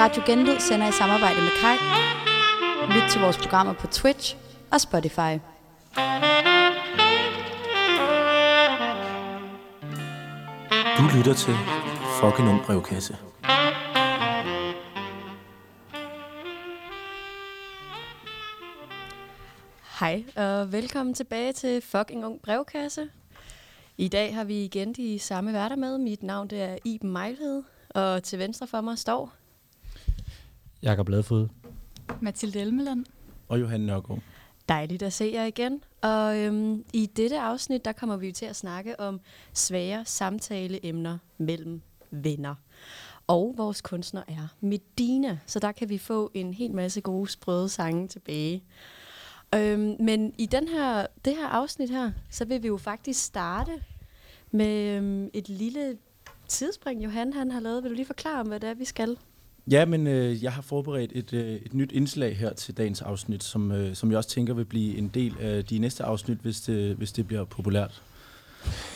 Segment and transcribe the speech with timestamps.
[0.00, 1.76] Radio Genlyd sender i samarbejde med Kai.
[2.94, 4.36] Lyt til vores programmer på Twitch
[4.72, 5.32] og Spotify.
[10.98, 11.54] Du lytter til
[12.20, 13.16] Fucking Ung Brevkasse.
[20.00, 23.08] Hej, og velkommen tilbage til Fucking Ung Brevkasse.
[23.98, 25.98] I dag har vi igen de samme værter med.
[25.98, 29.39] Mit navn det er Iben Mejlhed, og til venstre for mig står...
[30.82, 31.48] Jakob Ladfod.
[32.20, 33.04] Mathilde Elmeland.
[33.48, 34.22] Og Johan Nørgaard.
[34.68, 35.84] Dejligt at se jer igen.
[36.02, 39.20] Og øhm, i dette afsnit, der kommer vi jo til at snakke om
[39.52, 41.80] svære samtaleemner mellem
[42.10, 42.54] venner.
[43.26, 47.68] Og vores kunstner er Medina, så der kan vi få en hel masse gode sprøde
[47.68, 48.64] sange tilbage.
[49.54, 53.82] Øhm, men i den her, det her afsnit her, så vil vi jo faktisk starte
[54.50, 55.98] med øhm, et lille
[56.48, 57.82] tidsspring, Johan han har lavet.
[57.82, 59.16] Vil du lige forklare om, hvad det er, vi skal?
[59.70, 63.44] Ja, men øh, jeg har forberedt et, øh, et nyt indslag her til dagens afsnit,
[63.44, 66.60] som, øh, som jeg også tænker vil blive en del af de næste afsnit, hvis
[66.60, 68.02] det, hvis det bliver populært.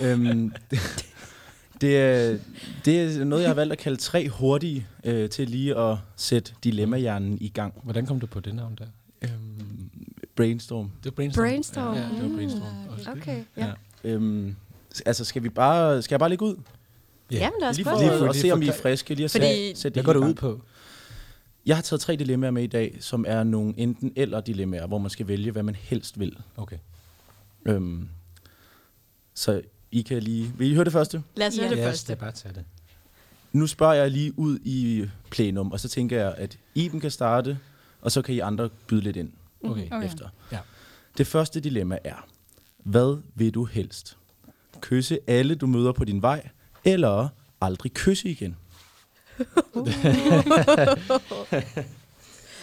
[0.01, 0.79] øhm, det,
[1.81, 2.39] det, er,
[2.85, 6.53] det er noget, jeg har valgt at kalde tre hurtige øh, til lige at sætte
[6.65, 7.75] dilemmahjernen i gang.
[7.83, 8.87] Hvordan kom du på det navn der?
[9.23, 9.91] Øhm,
[10.37, 10.91] brainstorm.
[10.97, 11.45] Det var Brainstorm.
[11.45, 11.95] Brainstorm.
[11.95, 12.35] Ja, ja, det var Mm.
[12.35, 13.17] Brainstorm.
[13.17, 13.67] Okay, ja.
[13.67, 13.73] Ja.
[14.11, 14.57] Øhm,
[15.07, 16.57] altså, skal vi bare, skal jeg bare lægge ud?
[17.31, 17.37] Ja.
[17.37, 17.97] Jamen lad os Lige prøve.
[17.97, 19.15] for Lige at, for- at se, om I er friske.
[19.15, 20.61] Lige at Fordi- sætte, Hvad går det det ud på?
[21.67, 24.99] Jeg har taget tre dilemmaer med i dag, som er nogle enten eller dilemmaer, hvor
[24.99, 26.39] man skal vælge, hvad man helst vil.
[26.57, 26.79] Okay.
[27.67, 28.09] Øhm,
[29.35, 30.53] så I kan lige...
[30.59, 31.23] Vil I høre det første?
[31.37, 31.71] Lad os høre Ja.
[31.75, 32.07] det Ja, første.
[32.13, 32.65] det er bare at tage det.
[33.53, 37.59] Nu spørger jeg lige ud i plenum, og så tænker jeg, at Iben kan starte,
[38.01, 39.33] og så kan I andre byde lidt ind
[39.65, 39.87] Okay.
[39.91, 40.07] Okay.
[40.07, 40.29] efter.
[40.53, 40.59] Ja.
[41.19, 42.27] Det første dilemma er,
[42.79, 44.17] hvad vil du helst?
[44.81, 46.49] Kysse alle, du møder på din vej,
[46.85, 47.29] eller
[47.61, 48.57] aldrig kysse igen?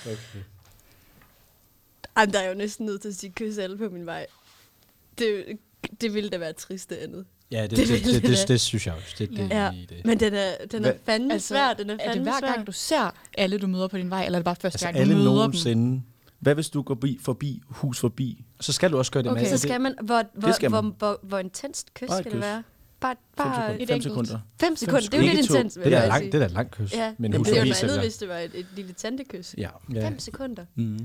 [0.06, 0.42] okay.
[2.18, 4.28] Jamen, der er jo næsten nødt til at sige kys alle på min vej.
[5.20, 5.46] Det,
[6.02, 7.26] det ville da være trist det andet.
[7.52, 8.38] Ja, det, Det det, det, det, det, det.
[8.40, 9.16] det, det synes jeg også.
[9.20, 10.06] Det, det, Ja, er det.
[10.06, 11.74] Men den er, den er fandme Altså, svær.
[11.74, 12.54] Den er, Er fandme det hver svær.
[12.54, 14.86] gang, du ser alle, du møder på din vej, eller er det bare første Altså
[14.86, 15.36] gang, alle du møder dem?
[15.38, 16.02] nogensinde.
[16.40, 18.46] Hvad hvis du går bi, forbi, hus forbi?
[18.60, 19.42] Så skal du også gøre det Okay.
[19.42, 19.50] med.
[19.50, 20.84] Så skal man, hvor, hvor, skal man.
[20.84, 22.64] Hvor, hvor, hvor intenst kys skal det være?
[23.02, 23.84] Bare, Fem bare sekunder.
[23.84, 24.40] et Fem sekunder.
[24.62, 25.00] fem sekunder.
[25.02, 26.94] Det er jo Ikke lidt intens, Det er langt, det er et langt kys.
[26.94, 28.94] Ja, men men det er jo forbi noget andet, hvis det var et, et lille
[28.94, 29.56] tantekys.
[29.58, 29.70] Ja.
[29.94, 30.08] Ja.
[30.08, 30.66] Fem sekunder.
[30.76, 31.00] Mm.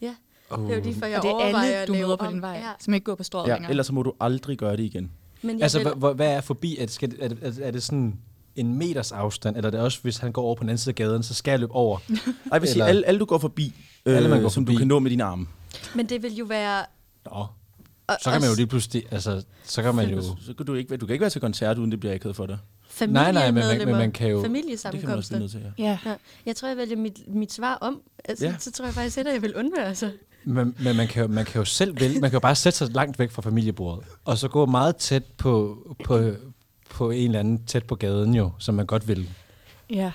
[0.00, 0.14] Ja.
[0.50, 0.62] Oh.
[0.64, 2.32] Det er jo lige for, jeg Og det er alle, du møder på om.
[2.32, 2.70] din vej, Ja.
[2.80, 3.70] som ikke går på strået ja, længere.
[3.70, 5.10] ellers så må du aldrig gøre det igen.
[5.42, 6.76] Men jeg Altså, vil, hvad, er forbi?
[6.78, 8.18] Er det, skal, er, det, er, det- er det sådan
[8.56, 10.90] en meters afstand, eller er det også, hvis han går over på den anden side
[10.90, 11.98] af gaden, så skal jeg løbe over?
[11.98, 12.14] Ej,
[12.52, 13.74] jeg vil sige, Eller- alle, alle du går forbi,
[14.06, 14.72] øh, Alle, man går som forbi.
[14.74, 15.46] du kan nå med dine arme.
[15.94, 16.84] men det vil jo være...
[17.24, 17.46] Nå,
[18.12, 20.22] og- så kan man jo også lige pludselig, altså, så kan man jo...
[20.22, 22.36] Så, så kan du ikke, du kan ikke være til koncert, uden det bliver akavet
[22.36, 22.58] for dig.
[23.00, 25.48] Nej, nej, men man- men man kan jo- Det kan man også Familiesammenkomster.
[25.48, 25.84] til, ja.
[25.84, 25.98] Ja.
[26.06, 26.14] Ja.
[26.46, 28.00] Jeg tror, jeg vælger mit, mit svar om.
[28.24, 28.54] Altså, Ja.
[28.58, 30.10] Så tror jeg faktisk, at jeg vil undvære sig.
[30.44, 32.78] Men, men man, kan jo, man kan jo selv vælge, man kan jo bare sætte
[32.78, 36.30] sig langt væk fra familiebordet, og så gå meget tæt på, på,
[36.90, 39.28] på en eller anden tæt på gaden jo, som man godt vil.
[39.90, 40.12] Ja.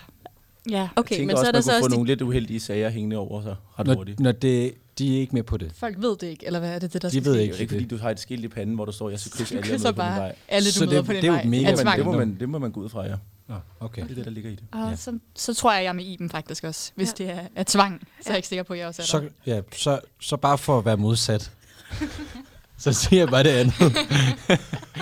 [0.69, 0.89] Ja.
[0.95, 2.21] Okay, Jeg tænker men også, så er man der kunne så få også nogle lidt
[2.21, 4.19] uheldige sager hængende over sig ret Når, hurtigt.
[4.19, 5.71] når det, de er ikke med på det.
[5.75, 7.37] Folk ved det ikke, eller hvad er det, det der De skal ved ske?
[7.37, 7.55] Det er ikke.
[7.57, 9.55] jo ikke, fordi du har et skilt i panden, hvor der står, jeg skal kysse
[9.55, 10.35] Du alle, jeg møder på vej.
[10.47, 11.43] alle, du Så møder det- på din det er jo vej.
[11.45, 13.15] mega Det, må man, det må man gå ud fra, ja.
[13.47, 14.01] Nå, okay.
[14.03, 14.63] Det er det, der ligger i det.
[14.71, 14.95] Og Ja.
[14.95, 16.91] så, så tror jeg, jeg er med Iben faktisk også.
[16.95, 17.23] Hvis Ja.
[17.25, 19.19] det er, er tvang, så er jeg ikke sikker på, at jeg også er Så,
[19.19, 19.25] der.
[19.55, 21.51] ja, så, så bare for at være modsat,
[22.77, 23.73] så siger jeg bare det andet.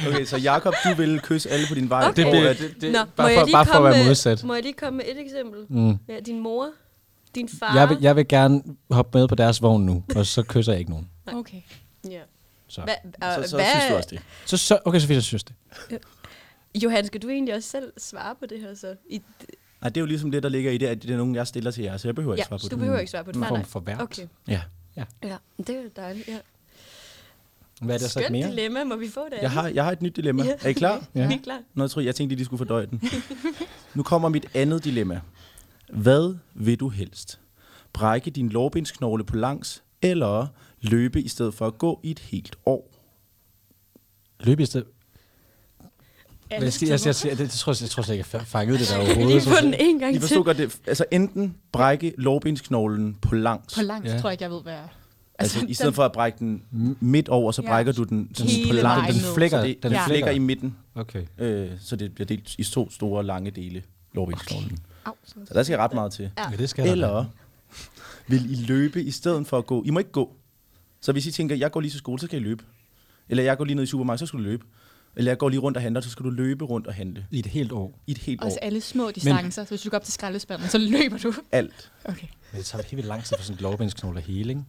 [0.07, 2.07] Okay, så Jakob, du vil kysse alle på din vej.
[2.09, 2.25] Okay.
[2.47, 4.05] Det det, det, Nå, bare, må jeg for, lige bare for at komme være med-
[4.07, 4.43] modsat.
[4.43, 5.59] Må jeg lige komme med et eksempel?
[5.69, 5.97] Mm.
[6.09, 6.67] Ja, din mor,
[7.35, 7.75] din far.
[7.79, 10.79] Jeg, vil, jeg vil gerne hoppe med på deres vogn nu, og så kysser jeg
[10.79, 11.09] ikke nogen.
[11.33, 11.61] Okay.
[12.09, 12.19] Ja.
[12.67, 12.93] Så, Hva,
[13.35, 14.19] så, og så hvad, synes du også det.
[14.45, 15.55] så, så okay, så synes det.
[16.83, 18.95] Johan, skal du egentlig også selv svare på det her så?
[19.09, 19.21] I,
[19.81, 21.47] Nej, det er jo ligesom det, der ligger i det, at det er nogen, jeg
[21.47, 22.79] stiller til jer, så jeg behøver ja, ikke svare på du det.
[22.79, 23.35] behøver ikke svare på det.
[23.35, 23.65] En Nej, form nej.
[23.65, 24.01] for vært.
[24.01, 24.61] Okay, Ja.
[24.97, 25.03] ja,
[25.57, 26.27] det er jo dejligt.
[26.27, 26.37] Ja.
[27.81, 28.47] Hvad er der så Skønt mere?
[28.49, 29.37] dilemma, må vi få det?
[29.41, 30.43] Jeg har, jeg har et nyt dilemma.
[30.43, 30.51] Ja.
[30.63, 31.03] Er I klar?
[31.15, 31.27] Ja.
[31.29, 31.59] Vi er klar.
[31.73, 33.01] Nå, jeg tror, jeg tænkte, at de skulle fordøje den.
[33.95, 35.21] nu kommer mit andet dilemma.
[35.93, 37.39] Hvad vil du helst?
[37.93, 40.47] Brække din lårbensknogle på langs, eller
[40.81, 42.91] løbe i stedet for at gå i et helt år?
[44.39, 44.87] Løb i stedet.
[46.51, 48.43] Jeg, skal, jeg, jeg, jeg, det, det tror jeg, jeg tror slet ikke, jeg fa-
[48.45, 49.27] fangede det der overhovedet.
[49.43, 50.21] Lige på den en gang I til.
[50.21, 50.77] forstår godt det.
[50.87, 53.75] Altså enten brække lårbensknoglen på langs.
[53.75, 54.19] På langt, Ja.
[54.19, 54.87] tror jeg ikke, jeg ved, hvad er.
[55.39, 56.63] Altså, i stedet for at brække den
[56.99, 57.67] midt over, så Ja.
[57.67, 59.15] brækker du den Hele på vejen langs.
[59.17, 59.25] ned.
[59.25, 60.07] Den flækker, Så det, den den Ja.
[60.07, 61.23] flækker i midten, Okay.
[61.37, 63.83] øh, så det bliver delt i to store, lange dele,
[64.13, 64.77] lårbensknoglen.
[65.05, 65.13] Au.
[65.25, 66.31] Så der skal ret meget til.
[66.37, 66.51] Ja.
[66.51, 67.29] Ja, det skal der Eller være.
[68.27, 69.83] vil I løbe i stedet for at gå?
[69.83, 70.35] I må ikke gå.
[71.01, 72.63] Så hvis I tænker, jeg går lige til skole, så skal I løbe.
[73.29, 74.65] Eller jeg går lige ned i supermarkedet, så skal du løbe.
[75.15, 77.25] Eller jeg går lige rundt og handler, så skal du løbe rundt og handle.
[77.31, 77.99] I et helt år.
[78.07, 78.65] I et helt Også år.
[78.65, 79.63] alle små distancer.
[79.63, 81.33] Så hvis du går op til skraldespanden, så løber du.
[81.51, 81.91] Alt.
[82.05, 82.27] Okay.
[82.51, 84.63] Men det tager helt vildt lang tid for sådan en lårbensknogle at hele, ikke?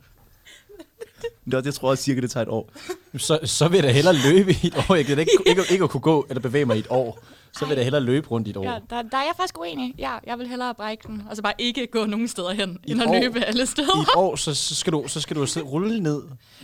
[1.51, 2.71] Det, det tror jeg cirka, det tager et år.
[3.17, 4.95] Så, så vil jeg da hellere løbe i et år.
[4.95, 7.19] Jeg kan da ikke, ikke, ikke at kunne gå eller bevæge mig i et år.
[7.59, 8.65] Så vil jeg hellere løbe rundt i et år.
[8.65, 9.95] Ja, der, der er jeg faktisk uenig.
[9.99, 12.91] Ja, jeg vil hellere brække den, og så bare ikke gå nogen steder hen, I
[12.91, 13.21] end at år?
[13.21, 14.01] løbe alle I steder.
[14.03, 16.23] et år, så, så, skal du, så skal du rulle ned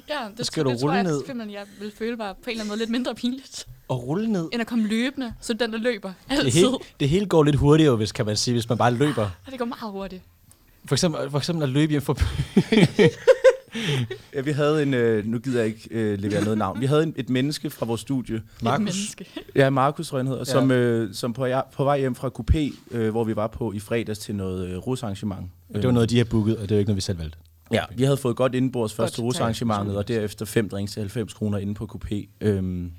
[0.08, 1.22] Ja, det, skal det du tror rulle jeg ned.
[1.26, 4.32] simpelthen, jeg vil føle mig på en eller anden måde lidt mindre pinligt, og rulle
[4.32, 4.48] ned.
[4.52, 6.50] end at komme løbende, så den der løber Det altid.
[6.60, 6.68] hele,
[7.00, 9.22] det hele går lidt hurtigere, hvis, kan man sige, hvis man bare løber.
[9.46, 10.22] Og det går meget hurtigt.
[10.86, 12.28] For eksempel, for eksempel at løbe hjem fra byen.
[14.34, 16.80] Ja, vi havde en, øh, nu gider jeg ikke øh, levere noget navn.
[16.80, 19.16] Vi havde en, et menneske fra vores studie, Markus.
[19.54, 22.76] ja, Markus tror jeg, hedder, som, øh, som på, ja, på vej hjem fra Coupé,
[22.90, 25.50] øh, hvor vi var på i fredags til noget øh, rusarrangement.
[25.74, 27.38] Det var noget, de har booket, og det var ikke noget, vi selv valgte.
[27.72, 31.00] Ja, vi havde fået godt indenbords først Godt, til rusarrangementet, og derefter fem drinks til
[31.00, 32.28] 90 kroner inde på Coupé.
[32.40, 32.92] Øhm,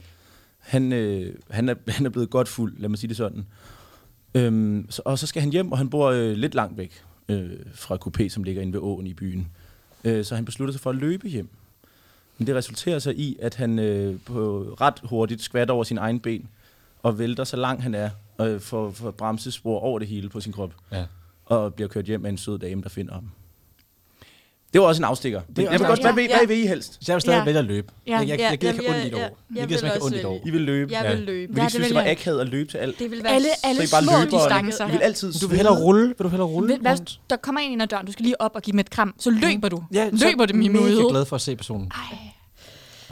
[0.60, 3.46] han, øh, han, er, han er blevet godt fuld, lad mig sige det sådan.
[4.36, 7.50] Øhm, så, og så skal han hjem, og han bor øh, lidt langt væk øh,
[7.74, 9.48] fra Coupé, som ligger inde ved åen i byen.
[10.04, 11.50] Øh, så han beslutter sig for at løbe hjem.
[12.38, 16.20] Men det resulterer så i, at han øh, på ret hurtigt skvatter over sin egen
[16.20, 16.48] ben,
[17.04, 20.54] og vælter så langt han er, og får, får bremsespor over det hele på sin
[20.54, 21.06] krop Ja.
[21.46, 23.30] og bliver kørt hjem af en sød dame, der finder ham.
[24.74, 25.42] Det var også en afstikker.
[25.42, 26.38] Det er jeg også vil godt, hvad, afstikker.
[26.38, 26.94] hvad vil I helst?
[26.94, 27.44] Så jeg vil stadig Ja.
[27.46, 27.88] vælge at løbe.
[28.08, 28.12] Ja.
[28.18, 29.20] Jeg, jeg, Ja, jeg jamen, have ondt i jeg- år.
[29.20, 29.30] jeg
[29.60, 30.40] Jeg gider også ondt i år.
[30.46, 30.94] I vil løbe.
[30.94, 31.10] Jeg Ja.
[31.16, 31.54] vil løbe.
[31.54, 32.12] Vil I Ja, ikke synes, det det var jeg.
[32.12, 33.00] akavet at løbe til alt?
[33.00, 34.88] Det vil være Alle, alle Så I bare små løber, og- distancer.
[34.88, 36.08] I vil altid Du vil hellere rulle.
[36.08, 36.98] Vil du hellere rulle Hvad,
[37.30, 39.14] der kommer en ind ad døren, du skal lige op og give dem et kram,
[39.20, 39.84] så løber du.
[39.94, 41.02] Ja, løber dem i møde.
[41.10, 41.92] glad for at se personen.
[42.12, 42.18] Ej.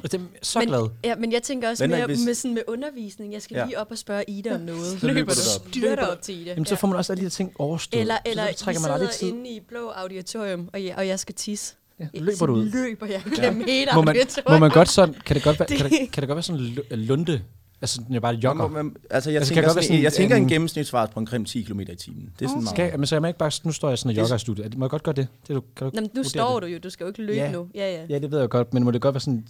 [0.04, 0.90] Og det er så men, glad.
[1.04, 3.34] Ja, men jeg tænker også mere hvis- med, sådan med undervisning.
[3.34, 3.66] Jeg skal Ja.
[3.66, 5.00] lige op og spørge Ida om noget.
[5.00, 5.68] Så løber du op.
[5.72, 6.50] Styrter op til Ida.
[6.50, 8.02] Jamen, så får man også alle de her ting overstået.
[8.02, 9.40] Eller, Så eller så vi trækker man aldrig sidder tid.
[9.40, 11.76] inde i blå auditorium, og jeg, og jeg skal tisse.
[12.00, 12.66] Ja, Ja, løber så du ud.
[12.66, 14.16] løber jeg gennem hele Må man,
[14.50, 16.62] må man godt sådan, kan det godt være, kan Det- kan det godt være sådan
[16.62, 17.42] lu- lunde?
[17.84, 18.68] Altså, sådan, jeg bare jogger.
[18.68, 21.20] Man, man, altså, jeg Altså, tænker, være sådan, sådan jeg tænker en en- gennemsnitsfart på
[21.20, 22.30] omkring 10 km i timen.
[22.40, 23.00] Det er sådan Skal, meget.
[23.00, 24.74] men så jeg må ikke bare, nu står jeg sådan og er jogger i studiet.
[24.74, 25.28] Er Må jeg godt gøre det?
[25.48, 26.64] det er du, kan du Nå, men nu står det?
[26.68, 27.52] du jo, du skal jo ikke løbe Ja.
[27.52, 27.68] nu.
[27.76, 28.06] Ja, ja.
[28.10, 29.46] Ja, det ved jeg godt, men må det godt være sådan...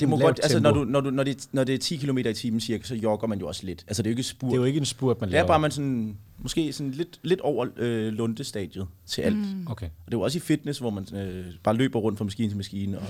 [0.00, 2.18] Det må godt, altså, når, du, når, du, når, det, når det er 10 km
[2.18, 3.84] i timen cirka, så jogger man jo også lidt.
[3.88, 4.50] Altså, det er jo ikke spurt.
[4.50, 5.46] Det er jo ikke en spurt, man det er laver.
[5.46, 9.36] bare, man sådan, måske sådan lidt, lidt over øh, lundestadiet til alt.
[9.36, 9.66] Mm.
[9.66, 9.86] Okay.
[9.86, 12.48] Og det er jo også i fitness, hvor man øh, bare løber rundt fra maskine
[12.48, 13.06] til maskine, og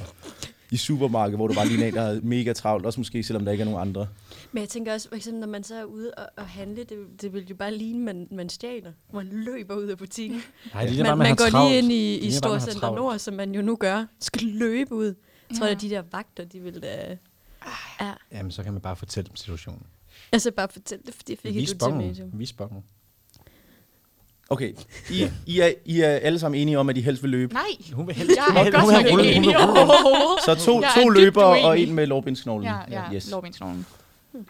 [0.73, 3.53] i supermarked, hvor du bare ligner en, der er mega travlt, også måske selvom der
[3.53, 4.07] ikke er nogen andre.
[4.53, 6.99] Men jeg tænker også, for eksempel, når man så er ude og, og handle, det,
[7.23, 8.93] det vil jo bare ligne, man, man stjæler.
[9.15, 10.43] Man løber ud af butikken.
[10.75, 11.71] Nej, det er man, bare, man, har går travlt.
[11.71, 12.95] lige ind i, i man Storcenter.
[12.95, 14.05] Nord, som man jo nu gør.
[14.21, 15.15] Skal løbe ud.
[15.53, 15.73] Jeg tror, Ja.
[15.75, 17.17] at de der vagter, de vil da...
[18.01, 18.13] Ja.
[18.33, 19.83] Jamen, så kan man bare fortælle dem situationen.
[20.33, 22.31] Altså bare fortæl det, fordi jeg fik Vis et ultimatum.
[22.33, 22.85] Vis bongen.
[24.51, 24.73] Okay,
[25.11, 27.55] I, I, er, I er alle sammen enige om, at I helst vil løbe.
[27.55, 27.63] Nej,
[27.93, 30.45] Hun vil helst, jeg er godt hun vil nok ikke hun vil enig overhovedet.
[30.45, 32.67] Så to, Jeg to løbere og en med lårbindsknoglen.
[32.69, 33.31] Ja, ja, yes.
[33.31, 33.87] lovbindsknoglen.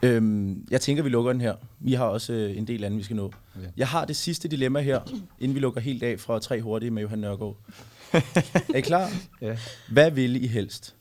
[0.02, 1.55] Øhm, jeg tænker, vi lukker den her.
[1.81, 3.32] Vi har også øh, en del andet, vi skal nå.
[3.56, 3.60] Ja.
[3.76, 5.00] Jeg har det sidste dilemma her,
[5.38, 7.56] inden vi lukker helt af fra tre hurtige med Johan Nørgaard.
[8.75, 9.11] er I klar?
[9.41, 9.56] Ja.
[9.88, 10.94] Hvad vil I helst?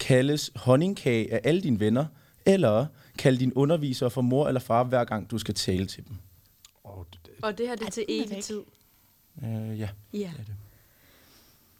[0.00, 2.06] Kaldes honningkage af alle dine venner,
[2.46, 2.86] eller
[3.18, 6.16] kalde din underviser for mor eller far, hver gang du skal tale til dem?
[6.84, 8.60] Åh, det- det- Og det her det er til det evig tid.
[9.44, 9.88] Øh, ja.
[10.12, 10.30] Ja.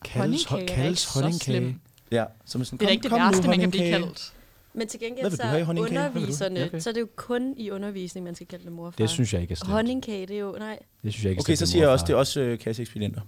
[0.05, 1.79] Kaldes, Honningkage er kaldes ikke så honningkage.
[2.11, 3.83] Ja, som er sådan, Det er kom, ikke det kom nu, værste, man kan blive
[3.83, 4.13] honningkage.
[4.15, 4.33] kaldt.
[4.75, 5.99] Men til gengæld så du honningkage?
[6.03, 6.09] Du?
[6.09, 6.81] underviserne, Ja, okay.
[6.81, 8.97] så er det jo kun i undervisning, man skal kalde dem mor og far.
[9.05, 9.71] Det synes jeg ikke er slemt.
[9.73, 10.79] Honningkage, det er jo, nej.
[11.03, 13.21] Det synes jeg ikke er Okay, så siger jeg også, det er også øh, kasseekspedienter.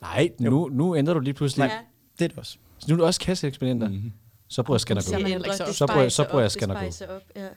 [0.00, 1.66] Nej, nu, nu ændrer du lige pludselig.
[1.66, 1.84] Nej.
[2.18, 2.58] Det er det også.
[2.78, 3.88] Så nu er du også kasseekspedienter.
[3.88, 4.12] Mm-hmm.
[4.48, 5.08] Så bruger jeg scanner Så
[5.66, 5.72] så.
[5.72, 7.48] Så bruger jeg- så bruger jeg scanner spicer op, ja.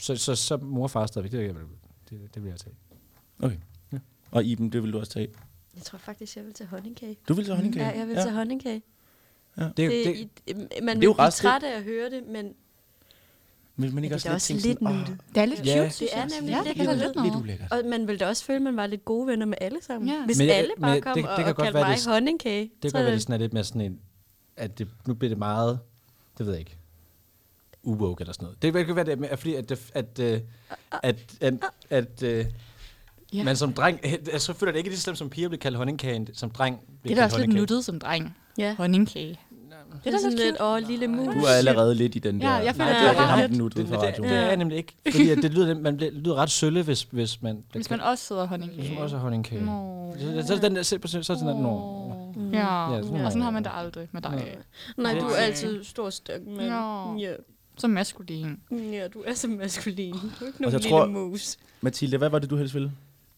[0.00, 1.32] Så, så, så mor og far stadigvæk.
[1.32, 1.56] Det,
[2.10, 2.74] det, det, vil jeg tage.
[3.42, 3.56] Okay.
[3.92, 3.98] Ja.
[4.30, 5.28] Og Iben, det vil du også tage.
[5.74, 7.16] Jeg tror faktisk, jeg vil til honningkage.
[7.28, 7.86] Du vil tage honningkage?
[7.88, 8.82] Ja, jeg vil til honningkage.
[9.56, 12.22] Det, Det, det, det, man Det er jo blive ret træt af at høre det,
[12.26, 12.54] men
[13.80, 15.12] Men, men ikke det også er lidt også tænke lidt sådan, nuttet.
[15.12, 15.72] "Ah, Det er lidt Ja.
[15.72, 16.28] cute, Det synes er jeg.
[16.40, 17.72] nemlig ja, lidt det lidt lidt lidt ulækkert.
[17.72, 20.08] Og man ville da også føle, at man var lidt gode venner med alle sammen.
[20.08, 20.24] Ja.
[20.24, 21.74] Hvis Men jeg- alle men bare jeg- kom det- det og, kan og godt kaldte
[21.78, 22.70] være, mig det- honningkage.
[22.82, 23.98] det kan er være, det sådan er lidt mere sådan en,
[24.56, 25.78] at det, nu bliver det meget,
[26.38, 26.76] det ved jeg ikke,
[27.82, 28.62] uwoke eller sådan noget.
[28.62, 30.40] Det kan være, det er fordi, at, det, at, øh,
[31.02, 31.54] at, at,
[31.90, 32.46] at, øh,
[33.32, 33.44] Ja.
[33.44, 34.00] man som dreng,
[34.32, 36.80] øh, så føler det ikke lige så slemt som piger bliver kaldt honningkagen, som dreng
[36.80, 38.36] bliver Det er da også lidt nuttet som dreng.
[38.58, 38.74] Ja.
[38.74, 39.40] Honningkage.
[40.04, 41.34] Det er da sådan lidt, åh, lille mus.
[41.34, 42.48] Du er allerede lidt i den der.
[42.48, 43.96] Ja, jeg føler, Nej, det det er er det, ret ham den nuttede Det, fra
[43.96, 44.30] det, radioen.
[44.30, 47.02] det, er jeg nemlig ikke, fordi at det lyder, man bliver, lyder ret sølle, hvis,
[47.10, 48.80] hvis man bliver Hvis man også sidder honningkage.
[48.82, 49.64] Hvis man også har honningkage.
[49.64, 50.14] Nå.
[50.18, 52.12] Så, så, er den der, så, så, så er sådan, nå.
[52.52, 54.56] Ja, Ja, sådan og sådan er- har man det aldrig med dig.
[54.96, 56.66] Nej, du er altid stor støk, men
[57.18, 57.32] ja,
[57.78, 58.56] Så maskulin.
[58.70, 60.12] ja, du er så maskulin.
[60.12, 61.56] Du er ikke Og nogen lille tror- mus.
[61.80, 62.92] Mathilde, hvad var det, du helst ville?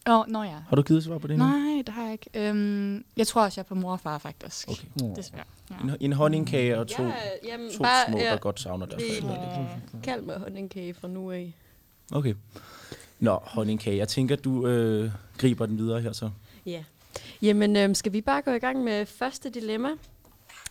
[0.08, 0.56] Åh, oh, nå ja.
[0.68, 1.44] Har du givet svar på det nu?
[1.44, 2.30] Nej, det har jeg ikke.
[2.34, 4.68] Øhm, jeg tror også, jeg er på mor og far, faktisk.
[4.68, 5.12] Okay.
[5.16, 5.44] Desværre.
[5.70, 5.74] Ja.
[5.84, 7.12] En, en honningkage og to, Ja,
[7.44, 9.68] jamen, to bare, små, ja, der godt savner deres det- forældre.
[10.02, 11.54] Kald mig honningkage fra nu af.
[12.12, 12.34] Okay.
[13.18, 13.96] Nå, honningkage.
[13.96, 16.30] Jeg tænker, du øh, griber den videre her så.
[16.66, 16.84] Ja.
[17.42, 19.88] Jamen, øhm, skal vi bare gå i gang med første dilemma?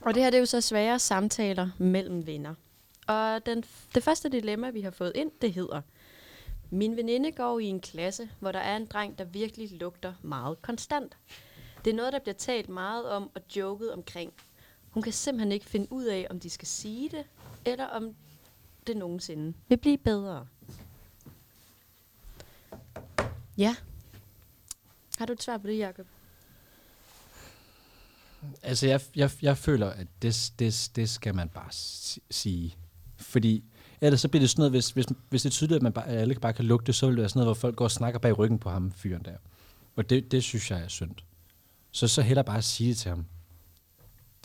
[0.02, 2.54] Og det her det er jo så svære samtaler mellem venner.
[3.08, 3.64] Og den,
[3.96, 5.82] det første dilemma, vi har fået ind, det hedder,
[6.70, 10.62] min veninde går i en klasse, hvor der er en dreng, der virkelig lugter meget
[10.62, 11.18] konstant.
[11.86, 14.34] Det er noget, der bliver talt meget om og joket omkring.
[14.90, 17.26] Hun kan simpelthen ikke finde ud af, om de skal sige det,
[17.66, 18.16] eller om
[18.88, 20.48] det nogensinde vil blive bedre.
[23.58, 23.76] Ja.
[25.18, 26.08] Har du et svar på det, Jacob?
[28.62, 31.72] Altså, jeg, jeg, jeg føler, at det, det, det skal man bare
[32.32, 32.76] sige.
[33.18, 33.64] Fordi
[34.02, 36.08] ellers så bliver det sådan noget, hvis, hvis, hvis det er tydeligt, at man bare,
[36.08, 37.92] at alle bare kan lugte, så vil det være sådan noget, hvor folk går og
[37.92, 39.36] snakker bag ryggen på ham, fyren der.
[39.96, 41.12] Og det, det synes jeg er synd.
[41.92, 43.26] Så så heller bare sige det til ham.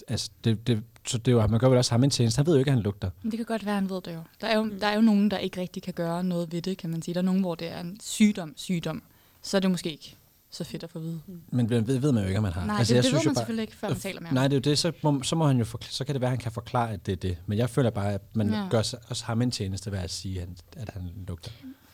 [0.09, 2.39] Altså, det, det, så det er jo, man gør vel også ham en tjeneste.
[2.39, 3.11] Han ved jo ikke, at han lugter.
[3.23, 4.21] Men det kan godt være, han ved det jo.
[4.41, 6.79] Der er jo, der er jo nogen, der ikke rigtig kan gøre noget ved det,
[6.79, 7.15] kan man sige.
[7.15, 9.03] Der er nogen, hvor det er en sygdom, sygdom.
[9.43, 10.17] Så er det måske ikke
[10.55, 11.21] så fedt at få at vide.
[11.49, 12.67] Men det ved, ved man jo ikke, om han har.
[12.67, 14.29] Nej, altså, det, det synes ved jo man bare- selvfølgelig ikke, før man taler med
[14.29, 14.35] ham.
[14.35, 16.21] Nej, det er jo det, så må, så må han jo forkl- så kan det
[16.21, 17.39] være, at han kan forklare, at det er det.
[17.47, 18.69] Men jeg føler bare, at man ja.
[18.71, 21.51] Gør sig, også ham en tjeneste ved at sige, at han, at han lugter.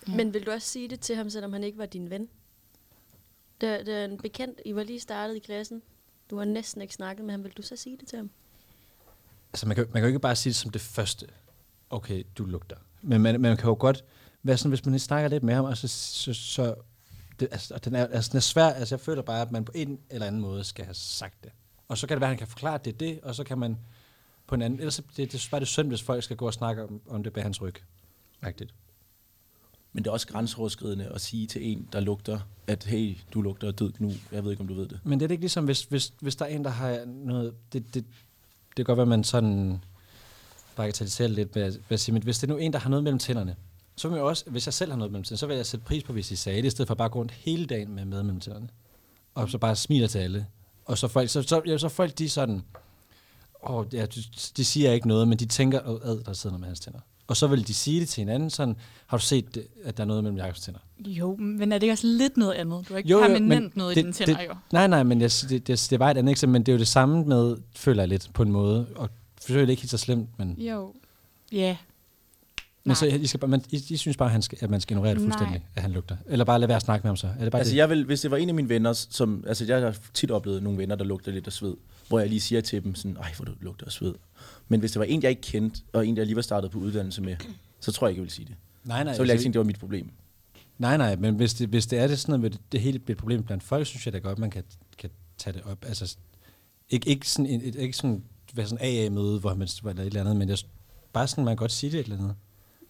[0.08, 0.14] Ja.
[0.16, 2.28] Men vil du også sige det til ham, selvom han ikke var din ven?
[3.60, 5.82] Det, det er en bekendt, I var lige startet i klassen.
[6.30, 7.44] Du har næsten ikke snakket med ham.
[7.44, 8.30] Vil du så sige det til ham?
[9.52, 11.26] Altså, man kan, man kan jo ikke bare sige det som det første.
[11.90, 12.76] Okay, du lugter.
[13.02, 14.04] Men man, man kan jo godt
[14.42, 16.74] være sådan, hvis man snakker lidt med ham, og så, så, så
[17.40, 18.64] det, altså, og den er, altså, den er svær.
[18.66, 21.52] Altså, jeg føler bare, at man på en eller anden måde skal have sagt det.
[21.88, 23.44] Og så kan det være, at han kan forklare, at det er det, og så
[23.44, 23.78] kan man
[24.46, 24.78] på en anden...
[24.78, 27.00] Ellers så- det, det er bare det synd, hvis folk skal gå og snakke om,
[27.08, 27.74] om det bag hans ryg.
[28.46, 28.74] Rigtigt.
[29.92, 33.68] Men det er også grænseoverskridende at sige til en, der lugter, at hey, du lugter
[33.68, 34.12] af død nu.
[34.32, 35.00] Jeg ved ikke, om du ved det.
[35.04, 37.54] Men det er det ikke ligesom, hvis, hvis, hvis der er en, der har noget...
[37.72, 38.04] Det, det,
[38.76, 39.84] det kan godt være, at man sådan
[40.76, 42.90] bagatelliserer lidt ved at, ved at sige, men hvis det er nu en, der har
[42.90, 43.56] noget mellem tænderne,
[44.00, 45.86] så vil jeg også, hvis jeg selv har noget mellem tænderne, så vil jeg sætte
[45.86, 47.94] pris på, hvis I sagde det, i stedet for bare at gå rundt hele dagen
[47.94, 48.68] med mad mellem tænderne.
[49.34, 50.46] Og så bare smiler til alle.
[50.84, 52.62] Og så folk, så, så, ja, så folk de sådan,
[53.68, 54.22] åh, ja, de,
[54.56, 56.98] de siger ikke noget, men de tænker, åh, ad, der sidder noget med hans tænder.
[57.26, 58.76] Og så vil de sige det til hinanden, sådan,
[59.06, 60.80] har du set, at der er noget mellem Jakobs tænder?
[61.06, 62.88] Jo, men er det ikke også lidt noget andet?
[62.88, 64.54] Du har ikke Jo, jo, jo, permanent men noget det- i dine tænder, det- jo.
[64.72, 66.78] Nej, nej, men jeg, det, det, det var et andet eksempel, men det er jo
[66.78, 69.98] det samme med, føler jeg lidt på en måde, og forsøger det ikke helt så
[69.98, 70.94] slemt, men, Jo.
[71.52, 71.76] Ja.
[72.84, 73.14] Men så, Nej.
[73.16, 75.14] I, skal, bare- man, I, I synes bare, at, han skal, at man skal ignorere
[75.14, 75.30] det Nej.
[75.30, 76.16] fuldstændig, at han lugter.
[76.26, 77.26] Eller bare lade være at snakke med ham så.
[77.38, 77.76] Er det bare Altså, det?
[77.78, 79.44] jeg vil, hvis det var en af mine venner, som...
[79.46, 81.74] Altså, jeg har tit oplevet nogle venner, der lugter lidt af sved.
[82.08, 84.14] Hvor jeg lige siger til dem sådan, ej, hvor du lugter af sved.
[84.68, 86.78] Men hvis det var en, jeg ikke kendte, og en, jeg lige var startet på
[86.78, 87.36] uddannelse med,
[87.80, 88.54] så tror jeg ikke, jeg ville sige det.
[88.84, 90.10] nej, nej, Så ville jeg ikke tænke, det var mit problem.
[90.78, 92.98] nej, nej, men hvis det, hvis det er det sådan noget, med det, det hele
[92.98, 94.62] bliver et problem blandt folk, synes jeg da godt, man kan,
[94.98, 95.84] kan tage det op.
[95.84, 96.16] Altså,
[96.90, 98.22] ikke, ikke sådan, et, ikke sådan,
[98.54, 100.58] være sådan AA-møde, hvor man eller et eller andet, men jeg,
[101.12, 102.34] bare sådan, man kan godt sige det et eller andet.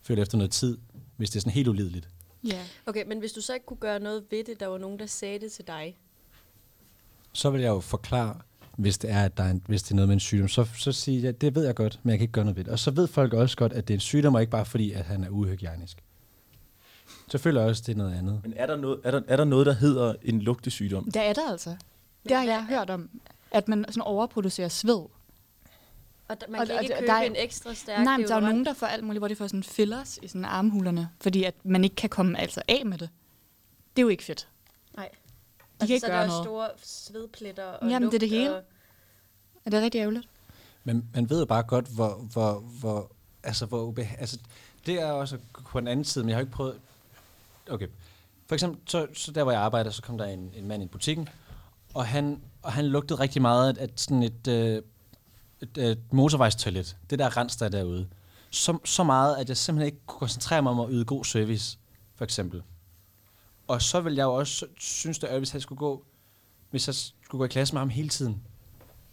[0.02, 0.78] Føler efter noget tid,
[1.16, 2.08] hvis det er sådan helt ulideligt.
[2.44, 2.62] Ja.
[2.86, 5.06] Okay, men hvis du så ikke kunne gøre noget ved det, der var nogen, der
[5.06, 5.96] sagde det til dig.
[7.32, 8.34] så vil jeg jo forklare,
[8.76, 10.66] hvis det er, at der er en, hvis det er noget med en sygdom, så,
[10.78, 12.72] så sige, ja, det ved jeg godt, men jeg kan ikke gøre noget ved det.
[12.72, 14.92] Og så ved folk også godt, at det er en sygdom, og ikke bare fordi,
[14.92, 16.02] at han er uhygiejnisk.
[17.28, 18.40] Så føler jeg også, at det er noget andet.
[18.42, 21.04] Men er der noget, er der, er der, noget der hedder en lugtesygdom?
[21.04, 21.76] Det er der altså.
[22.28, 23.10] Det har jeg hørt om.
[23.50, 25.00] At man sådan overproducerer sved.
[26.30, 28.26] Og der, man Og kan der- ikke der købe er- en ekstra stærk Nej, men
[28.28, 30.44] der er jo nogen, der får alt muligt, hvor de får sådan fillers i sådan
[30.44, 33.08] armhulerne, fordi at man ikke kan komme altså af med det.
[33.96, 34.48] Det er jo ikke fedt.
[34.96, 35.08] Nej.
[35.80, 36.44] De kan ikke så er gøre der noget.
[36.44, 38.54] store svedpletter og Jamen, det er det lugt hele.
[38.56, 38.62] Og,
[39.64, 40.28] Er det rigtig ærgerligt?
[40.84, 43.10] Men man ved jo bare godt, hvor, hvor, hvor,
[43.42, 44.38] altså, hvor ube, altså,
[44.86, 46.80] det er også på en anden side, men jeg har ikke prøvet,
[47.70, 47.86] okay.
[48.46, 50.86] For eksempel, så, så der hvor jeg arbejder, så kom der en, en mand i
[50.86, 51.28] butikken,
[51.94, 54.82] og han, og han lugtede rigtig meget af at sådan et, øh,
[55.62, 56.96] et, et motorvejstoilet.
[57.10, 58.08] Det der rens, der er derude.
[58.50, 61.78] Så, så meget, at jeg simpelthen ikke kunne koncentrere mig om at yde god service,
[62.14, 62.62] for eksempel.
[63.68, 66.04] Og så vil jeg jo også synes, det er, hvis jeg skulle gå,
[66.70, 68.42] hvis jeg skulle gå i klasse med ham hele tiden.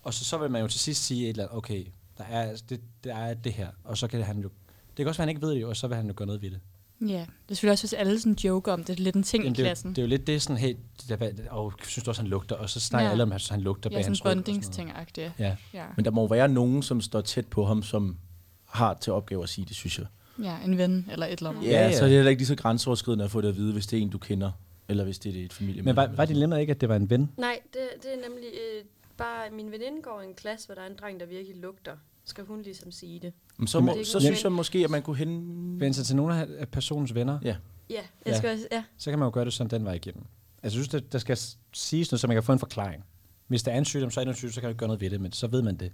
[0.04, 1.88] Og så, så vil man jo til sidst sige et eller andet, okay,
[2.18, 3.70] der er, altså, det, der er det her.
[3.84, 4.50] Og så kan han jo,
[4.88, 6.13] det kan også være, at han ikke ved det, jo, og så vil han jo
[6.16, 6.60] gøre noget ved det.
[7.01, 8.88] Ja, det er selvfølgelig også, hvis alle sådan joker om det.
[8.88, 9.89] Det er lidt en ting Jamen, i det, er jo, klassen.
[9.89, 10.75] det er jo lidt det sådan, hey,
[11.10, 12.56] det der, og synes du også, han lugter?
[12.56, 13.12] Og så snakker Ja.
[13.12, 14.30] alle om, at han lugter ja, bag sådan hans ryg.
[14.30, 15.32] og sådan bondingsting-agtigt.
[15.39, 15.56] Ja.
[15.74, 15.86] Ja.
[15.96, 18.18] Men der må være nogen, som står tæt på ham, som
[18.66, 20.08] har til opgave at sige det, synes jeg.
[20.44, 21.63] ja, en ven eller et eller andet.
[21.63, 21.98] Ja, Ja, ja, ja.
[21.98, 23.98] så er det heller ikke lige så grænseoverskridende at få det at vide, hvis det
[24.00, 24.51] er en, du kender,
[24.89, 25.82] eller hvis det er et familie.
[25.82, 27.32] Men var, var dilemmaet ikke, at det var en ven?
[27.38, 28.84] Nej, det, det er nemlig øh,
[29.18, 31.92] bare, min veninde går i en klasse, hvor der er en dreng, der virkelig lugter.
[32.27, 33.34] Skal hun ligesom sige det?
[33.57, 35.79] Men så, må, det så synes jeg måske, at man kunne hen...
[35.79, 37.55] Vende sig til nogle af- personens venner, Ja.
[37.89, 38.38] Ja, jeg Ja.
[38.38, 38.84] skal også, ja.
[38.98, 40.24] så kan man jo gøre det sådan den vej igennem.
[40.63, 41.38] jeg synes, der, der skal
[41.74, 43.05] siges noget, så man kan få en forklaring.
[43.48, 45.01] Hvis der er en sygdom, så er det en sygdom, så kan man gøre noget
[45.01, 45.91] ved det, men så ved man det.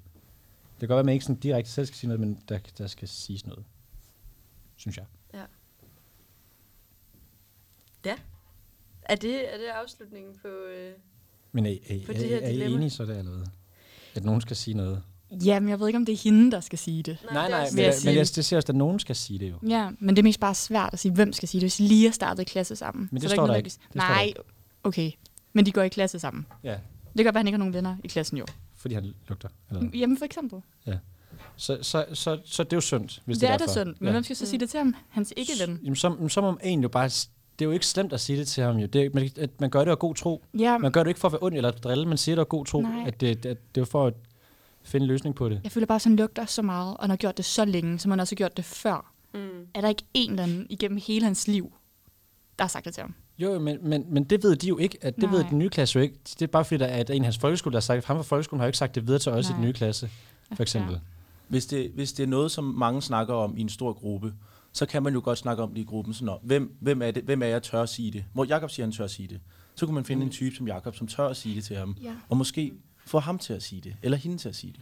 [0.74, 2.60] Det kan godt være, at man ikke sådan direkte selv skal sige noget, men der,
[2.78, 3.66] der skal siges noget.
[4.76, 5.06] Synes jeg.
[5.34, 5.44] Ja.
[9.06, 10.48] Er det, er det afslutningen på...
[10.48, 10.94] Øh...
[11.52, 12.76] Men er, er, På er, det her er, er I dilemma?
[12.76, 13.48] enige så der, eller hvad?
[14.16, 15.04] At nogen skal sige noget?
[15.46, 17.18] Jamen, jeg ved ikke, om det er hende, der skal sige det.
[17.34, 19.56] Nej, nej, men, jeg men jeg, det siger også, at nogen skal sige det jo.
[19.70, 21.84] Ja, men det er mest bare svært at sige, hvem skal sige det, hvis de
[21.84, 23.10] lige har startet i klasse sammen.
[23.12, 23.66] Men det Så er står der ikke.
[23.66, 24.40] Det står der Nej, ikke.
[24.84, 25.12] okay.
[25.54, 26.46] Men de går i klasse sammen.
[26.64, 26.76] Ja,
[27.18, 28.46] Det være, at han ikke har nogen venner i klassen jo.
[28.76, 29.50] fordi han lugter.
[29.72, 29.90] Eller?
[29.94, 30.60] Jamen for eksempel.
[31.56, 33.84] Så, så, så, så det er jo synd, hvis det, det, er er det derfor.
[33.84, 33.96] synd.
[34.00, 34.96] Men hvem skal så sige det til ham?
[35.10, 35.80] Hans ikke-ven.
[35.84, 37.06] Jamen, så, så må man egentlig jo bare...
[37.60, 38.78] Det er jo ikke slemt at sige det til ham.
[38.78, 38.86] Jo.
[38.88, 40.44] Det er, man, at man gør det af god tro.
[40.60, 42.50] Ja, Man gør det ikke for at være ond eller drille, man siger det af
[42.50, 42.82] god tro.
[42.82, 43.04] Nej.
[43.08, 44.14] At det, at det er jo for at
[44.84, 45.62] finde en løsning på det.
[45.64, 48.00] jeg føler bare, at han lugter så meget, og han har gjort det så længe,
[48.00, 49.14] som han også har gjort det før.
[49.34, 49.40] Mm.
[49.74, 51.74] Er der ikke en eller anden igennem hele hans liv,
[52.60, 53.14] der har sagt det til ham?
[53.38, 54.98] Jo, men, men, men det ved de jo ikke.
[55.02, 55.32] At det Nej.
[55.32, 56.16] ved den nye klasse jo ikke.
[56.26, 58.24] Det er bare fordi, der er en af hans folkeskole, der har sagt, ham fra
[58.24, 59.58] folkeskolen har jo ikke sagt det videre til os i Nej.
[59.58, 60.10] den nye klasse,
[60.54, 60.94] for eksempel.
[60.94, 61.00] Ja.
[61.48, 64.34] Hvis det, hvis det er noget, som mange snakker om i en stor gruppe,
[64.72, 66.14] så kan man jo godt snakke om det i gruppen.
[66.14, 68.26] Sådan, "Nå, hvem, hvem, er det, hvem er jeg tør at sige det?
[68.34, 69.40] Hvor Jakob siger, han tør at sige det.
[69.76, 71.96] Så kunne man finde en type som Jakob, som tør at sige det til ham.
[72.04, 72.14] Ja.
[72.30, 72.74] Og måske
[73.06, 74.82] få ham til at sige det, eller hende til at sige det.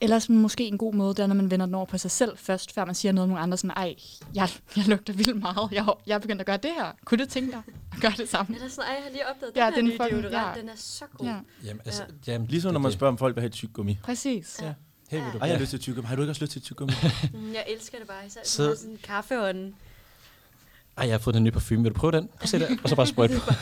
[0.00, 2.38] Ellers måske en god måde, det er, når man vender den over på sig selv
[2.38, 3.94] først, før man siger noget om nogle andre, sådan, ej,
[4.34, 6.92] jeg, jeg lugter vildt meget, jeg, har- jeg er begyndt at gøre det her.
[7.04, 7.62] Kunne du tænke dig
[7.92, 8.56] at gøre det samme?
[8.56, 10.56] Er der sådan, ej, jeg har lige opdaget Ja, den her den nye fucking- deodorant,
[10.56, 10.60] ja.
[10.60, 11.26] den er så god.
[11.26, 12.32] Ja, Jamen, altså, Ja.
[12.32, 13.98] jamen, Ligesom når man spørger, om folk vil have et tyggegummi.
[14.02, 14.58] præcis.
[14.62, 14.74] Ja.
[15.10, 16.06] Hey, vil du Ej, jeg har lyst til tyggegummi.
[16.08, 16.92] Har du ikke også lyst til tyggegummi?
[17.34, 18.76] Mm, jeg elsker det bare, især Så- så...
[18.80, 19.74] sådan en kaffeånden.
[20.96, 21.82] Ej, jeg har fået den nye parfume.
[21.82, 22.28] Vil du prøve den?
[22.28, 22.68] Prøv at se der.
[22.82, 23.52] Og så bare sprøjte på.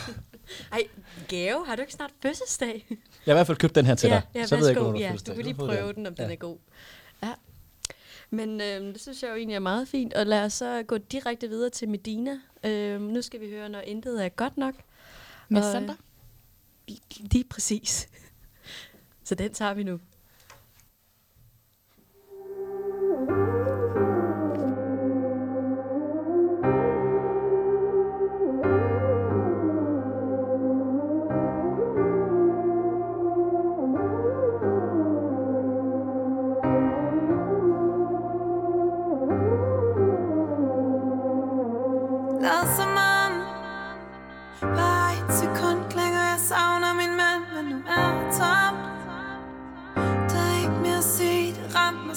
[0.73, 0.83] Ej,
[1.27, 2.85] gave, har du ikke snart fødselsdag?
[2.89, 4.23] Jeg har i hvert fald købt den her til ja, dig.
[4.35, 6.23] ja, så ved jeg ikke, ja, du kan lige prøve den, om Ja.
[6.23, 6.57] den er god.
[7.23, 7.33] Ja.
[8.29, 10.13] Men øhm, det synes jeg jo egentlig er meget fint.
[10.13, 12.39] Og lad os så gå direkte videre til Medina.
[12.63, 14.75] Øhm, nu skal vi høre, når intet er godt nok.
[15.49, 15.95] Med Og, øh, Sander?
[17.19, 18.07] Lige præcis.
[19.23, 19.99] Så den tager vi nu.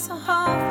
[0.00, 0.69] Det ramte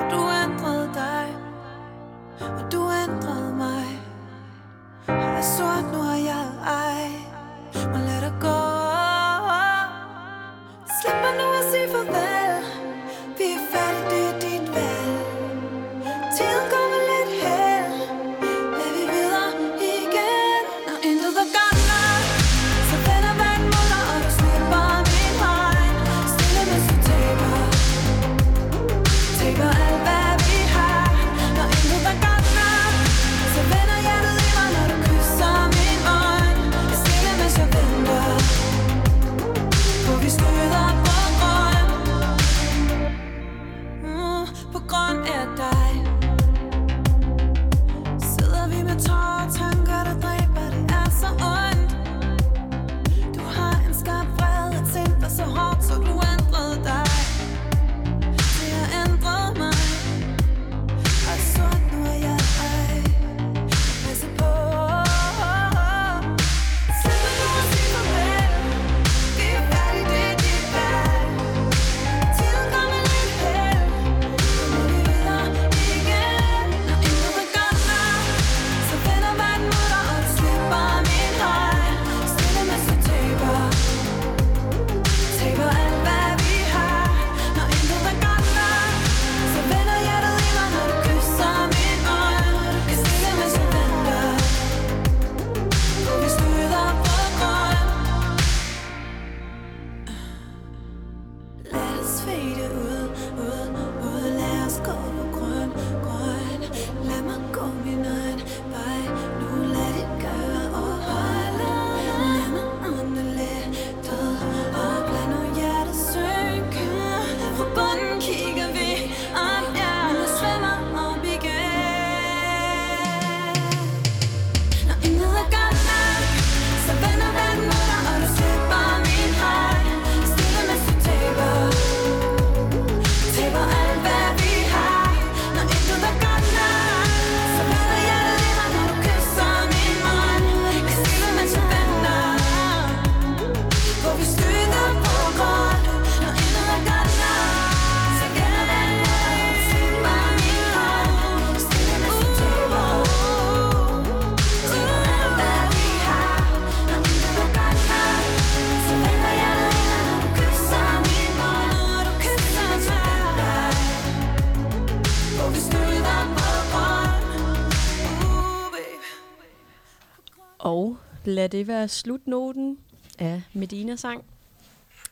[171.26, 172.78] lad det være slutnoten
[173.20, 174.24] af Medina sang.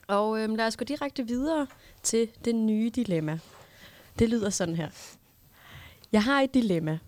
[0.08, 1.68] Og øhm, lad os gå direkte videre
[2.04, 3.40] til det nye dilemma.
[4.20, 4.90] Det lyder sådan her.
[6.12, 7.00] Jeg har et dilemma.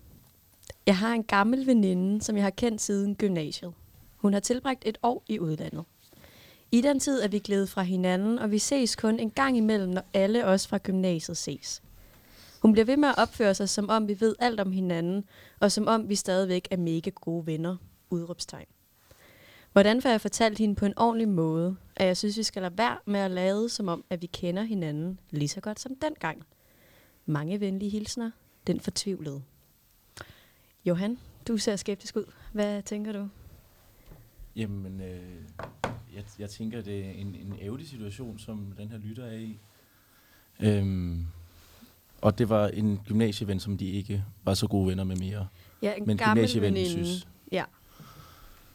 [0.86, 3.72] Jeg har en gammel veninde, som jeg har kendt siden gymnasiet.
[4.16, 5.84] Hun har tilbragt et år i udlandet.
[6.72, 9.90] I den tid er vi glædet fra hinanden, og vi ses kun en gang imellem,
[9.90, 11.82] når alle os fra gymnasiet ses.
[12.62, 15.24] Hun bliver ved med at opføre sig, som om vi ved alt om hinanden,
[15.60, 17.76] og som om vi stadigvæk er mega gode venner.
[18.10, 18.66] Udråbstegn.
[19.72, 22.78] Hvordan får jeg fortalt hende på en ordentlig måde, at jeg synes, vi skal lade
[22.78, 26.42] være med at lade, som om, at vi kender hinanden lige så godt som dengang?
[27.26, 28.30] Mange venlige hilsner.
[28.66, 29.42] Den fortvivlede.
[30.84, 32.24] Johan, du ser skeptisk ud.
[32.52, 33.28] Hvad tænker du?
[34.56, 35.42] Jamen, øh,
[36.14, 39.58] jeg, jeg tænker, det er en, en ærgerlig situation, som den her lytter er i.
[40.60, 41.26] Øhm,
[42.20, 45.48] og det var en gymnasieven, som de ikke var så gode venner med mere.
[45.82, 47.06] Ja, en Men gammel gymnasievennen veninde.
[47.06, 47.28] synes.
[47.52, 47.64] Ja.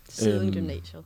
[0.10, 1.04] Siden Øhm, gymnasiet.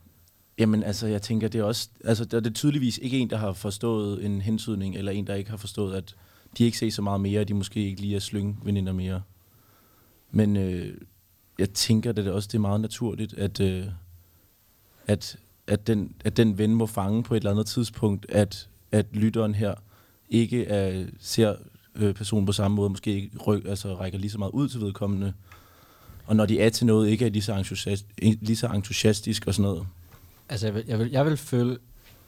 [0.58, 1.88] Jamen, altså, jeg tænker, det er også...
[2.04, 5.34] Altså, der er det tydeligvis ikke en, der har forstået en hensydning, eller en, der
[5.34, 6.16] ikke har forstået, at
[6.58, 9.22] de ikke ses så meget mere, og de måske ikke lige er slyngveninder mere.
[10.30, 10.94] Men øh,
[11.58, 13.86] jeg tænker, at det også det er meget naturligt, at, øh,
[15.06, 15.36] at,
[15.66, 19.54] at, den, at den ven må fange på et eller andet tidspunkt, at, at lytteren
[19.54, 19.74] her
[20.28, 21.56] ikke er, ser
[21.94, 24.80] øh, personen på samme måde, måske ikke ryk, altså, rækker lige så meget ud til
[24.80, 25.32] vedkommende.
[26.30, 29.54] Og når de er til noget, ikke er lige så, entusiast, lige så entusiastisk og
[29.54, 29.86] sådan noget.
[30.48, 31.78] Altså, jeg vil, jeg vil, jeg vil føle...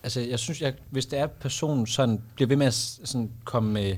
[0.02, 3.30] Altså, jeg synes, jeg, hvis det er, at personen sådan bliver ved med at sådan
[3.44, 3.96] komme med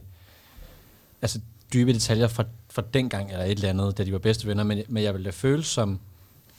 [1.23, 1.41] altså,
[1.73, 4.83] dybe detaljer fra, fra dengang eller et eller andet, da de var bedste venner, men,
[4.89, 5.99] men jeg vil da føle som...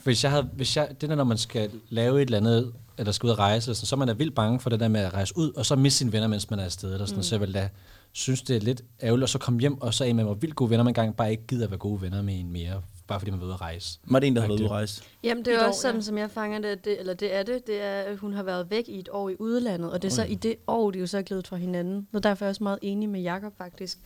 [0.04, 3.12] Hvis jeg havde, hvis jeg, det der, når man skal lave et eller andet, eller
[3.12, 4.88] skal ud og rejse, eller sådan, så er man da vildt bange for det der
[4.88, 6.94] med at rejse ud, og så miste sine venner, mens man er afsted.
[6.94, 7.24] Eller sådan, mm.
[7.24, 7.70] Så jeg vil da
[8.12, 10.56] synes, det er lidt ærgerligt, at så komme hjem, og så er man var vildt
[10.56, 13.20] gode venner, man engang bare ikke gider at være gode venner med en mere, bare
[13.20, 14.00] fordi man ud at rejse.
[14.04, 15.04] Var det en, der havde været ude at rejse?
[15.24, 16.02] Jamen, det er Et jo år, også sådan, ja.
[16.02, 18.70] som jeg fanger det, det, eller det er det, det er, at hun har været
[18.70, 21.08] væk i et år i udlandet, og det er så i det år, de jo
[21.08, 22.08] så er glædet fra hinanden.
[22.14, 23.98] Og derfor er jeg også meget enig med Jakob faktisk.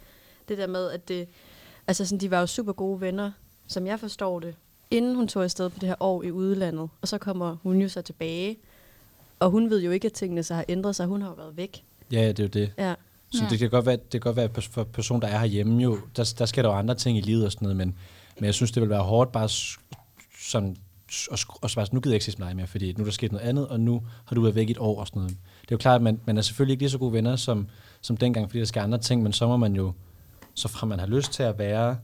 [0.49, 1.27] Det der med, at det,
[1.87, 3.31] altså sådan, de var jo super gode venner,
[3.67, 4.55] som jeg forstår det,
[4.91, 6.89] inden hun tog afsted på det her år i udlandet.
[7.01, 8.57] Og så kommer hun jo så tilbage,
[9.39, 11.05] og hun ved jo ikke, at tingene så har ændret sig.
[11.07, 11.83] Hun har jo været væk.
[12.11, 12.71] Ja, det er jo det.
[12.77, 12.95] Ja.
[13.31, 13.49] Så Ja.
[13.49, 16.33] det kan godt være, det kan godt være for person, der er herhjemme jo, der,
[16.39, 17.95] der sker der jo andre ting i livet og sådan noget, men,
[18.39, 19.49] men jeg synes, det vil være hårdt bare
[20.39, 20.77] sådan,
[21.31, 23.11] og, og sådan, nu gider jeg ikke ses med dig mere, fordi nu er der
[23.11, 25.37] sket noget andet, og nu har du været væk i et år og sådan noget.
[25.61, 27.67] Det er jo klart, at man, man er selvfølgelig ikke lige så gode venner som,
[28.01, 29.93] som dengang, fordi der skal andre ting, men så må man jo,
[30.53, 31.97] så fra man har lyst til at være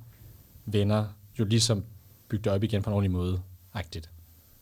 [0.66, 1.06] venner,
[1.40, 1.84] jo ligesom
[2.30, 3.40] bygge det op igen på en ordentlig måde,
[3.74, 4.10] agtigt.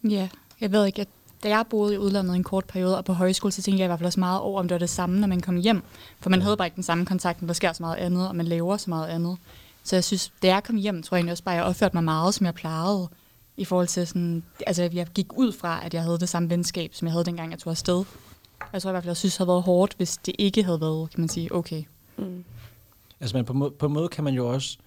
[0.10, 0.30] Ja,
[0.62, 1.08] jeg ved ikke, at
[1.44, 3.88] da jeg boede i udlandet en kort periode, og på højskole, så tænkte jeg i
[3.88, 5.84] hvert fald også meget over, om det var det samme, når man kom hjem.
[6.20, 8.36] For man havde bare ikke den samme kontakt, men der sker så meget andet, og
[8.36, 9.38] man laver så meget andet.
[9.84, 11.96] Så jeg synes, da jeg kom hjem, tror jeg egentlig også bare, at jeg opførte
[11.96, 13.10] mig meget, som jeg plejede.
[13.58, 16.94] I forhold til sådan, altså jeg gik ud fra, at jeg havde det samme venskab,
[16.94, 18.04] som jeg havde dengang, jeg tog afsted.
[18.74, 20.82] Jeg tror i hvert fald, jeg synes, det havde været hårdt, hvis det ikke havde
[20.82, 21.84] været, kan man sige, okay.
[22.18, 22.44] Mm.
[23.20, 24.78] Altså, men på, må, på en måde kan man jo også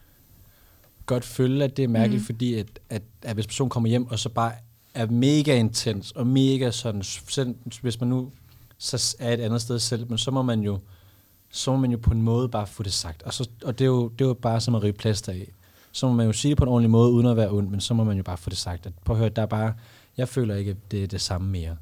[1.07, 2.27] godt føle, at det er mærkeligt, mm.
[2.27, 4.53] fordi at, at, at hvis personen kommer hjem, og så bare
[4.95, 8.31] er mega intens, og mega sådan, selv hvis man nu
[8.79, 10.79] så er et andet sted selv, men så må man jo,
[11.57, 13.23] så må man jo på en måde bare få det sagt.
[13.23, 15.49] Og, så, og det, er jo, det er jo bare som at rive plaster af.
[15.93, 17.81] Så må man jo sige det på en ordentlig måde, uden at være ond, men
[17.81, 18.87] så må man jo bare få det sagt.
[18.87, 19.75] At, prøv at høre, der er bare,
[20.17, 21.77] jeg føler ikke, at det er det samme mere.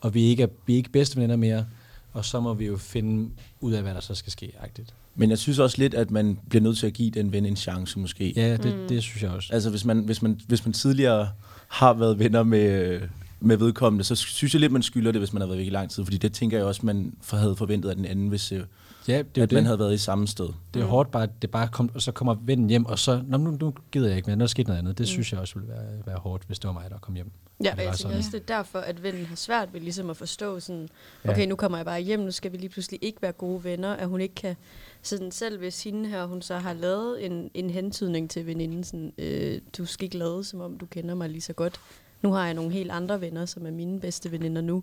[0.00, 1.66] Og vi er ikke, vi er ikke bedste venner mere,
[2.12, 4.94] og så må vi jo finde ud af, hvad der så skal ske, agtigt.
[5.14, 7.56] Men jeg synes også lidt, at man bliver nødt til at give den ven en
[7.56, 8.32] chance måske.
[8.36, 8.88] Ja, det, Mm.
[8.88, 9.52] det synes jeg også.
[9.52, 11.28] Altså hvis man, hvis, man, hvis man tidligere
[11.68, 13.00] har været venner med,
[13.42, 15.70] med vedkommende, så synes jeg lidt, man skylder det, hvis man har været væk i
[15.70, 16.04] lang tid.
[16.04, 18.60] Fordi det tænker jeg også, man for- havde forventet af den anden, hvis øh,
[19.08, 19.64] Ja, det er at man det.
[19.64, 20.48] havde været i samme sted.
[20.74, 22.98] Det er jo hårdt bare, at det bare kom, og så kommer vennen hjem, og
[22.98, 24.98] så, Nå, nu, nu gider jeg ikke mere, nu er der sket noget andet.
[24.98, 25.06] Det Mm.
[25.06, 27.30] synes jeg også ville være, være hårdt, hvis det var mig, der kom hjem.
[27.64, 28.16] Ja, det og jeg tænker sådan.
[28.18, 30.88] også, det er derfor, at vennen har svært ved ligesom at forstå sådan,
[31.24, 31.30] Ja.
[31.30, 33.92] okay, nu kommer jeg bare hjem, nu skal vi lige pludselig ikke være gode venner,
[33.92, 34.56] at hun ikke kan,
[35.02, 39.12] sådan selv hvis hende her, hun så har lavet en, en hentydning til veninden, sådan,
[39.18, 41.80] øh, du skal ikke lade, som om du kender mig lige så godt.
[42.22, 44.82] Nu har jeg nogle helt andre venner, som er mine bedste veninder nu.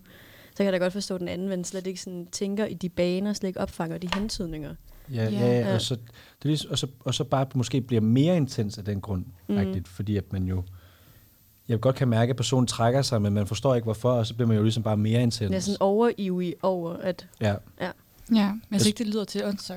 [0.50, 2.74] Så kan jeg da godt forstå, at den anden ven slet ikke sådan tænker i
[2.74, 4.74] de baner, slet ikke opfanger de hentydninger.
[5.12, 5.30] Ja, Ja.
[5.30, 5.74] ja, ja, Ja.
[5.74, 6.02] og, så, det
[6.44, 9.54] er lige, og, så, og så bare måske bliver mere intens af den grund, Mm.
[9.54, 9.84] mm.
[9.84, 10.62] fordi at man jo,
[11.68, 14.34] jeg godt kan mærke, at personen trækker sig, men man forstår ikke hvorfor, og så
[14.34, 15.50] bliver man jo ligesom bare mere intens.
[15.50, 17.54] Jeg er sådan overivrig over, at ja.
[17.80, 17.92] Ja,
[18.28, 19.44] men jeg synes ikke, det lyder til...
[19.44, 19.76] Oh, sorry.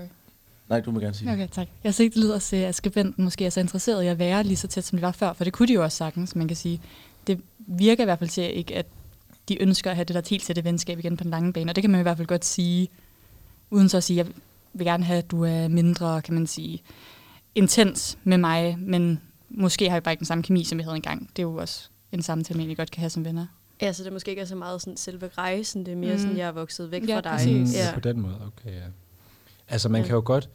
[0.69, 1.32] Nej, du må gerne sige.
[1.32, 1.67] Okay, tak.
[1.84, 4.43] Jeg synes ikke, det lyder til, at skribenten måske er så interesseret i at være
[4.43, 6.47] lige så tæt, som de var før, for det kunne de jo også sagtens, man
[6.47, 6.82] kan sige.
[7.28, 8.86] Det virker i hvert fald til ikke, at
[9.49, 11.76] de ønsker at have det der helt tætte venskab igen på den lange bane, og
[11.76, 12.88] det kan man i hvert fald godt sige,
[13.71, 14.28] uden så at sige, jeg
[14.73, 16.82] vil gerne have, at du er mindre, kan man sige,
[17.56, 20.95] intens med mig, men måske har vi bare ikke den samme kemi, som vi havde
[20.95, 21.30] engang.
[21.36, 23.45] Det er jo også en samtale, man egentlig godt kan have som venner.
[23.82, 26.19] Ja, så det måske ikke er så meget sådan selve rejsen, det er mere Mm.
[26.19, 27.32] sådan, jeg er vokset væk Ja, fra dig.
[27.32, 27.73] præcis.
[27.76, 27.86] Ja.
[27.86, 27.93] Ja.
[27.93, 28.82] På den måde, okay, ja.
[29.67, 30.08] Altså, man Ja.
[30.08, 30.49] kan jo godt,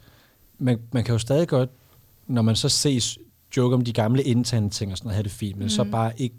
[0.57, 1.69] man, man kan jo stadig godt,
[2.27, 3.17] når man så ses,
[3.57, 5.69] joke om de gamle interne ting og sådan noget, have det fint, men mm.
[5.69, 6.35] så bare ikke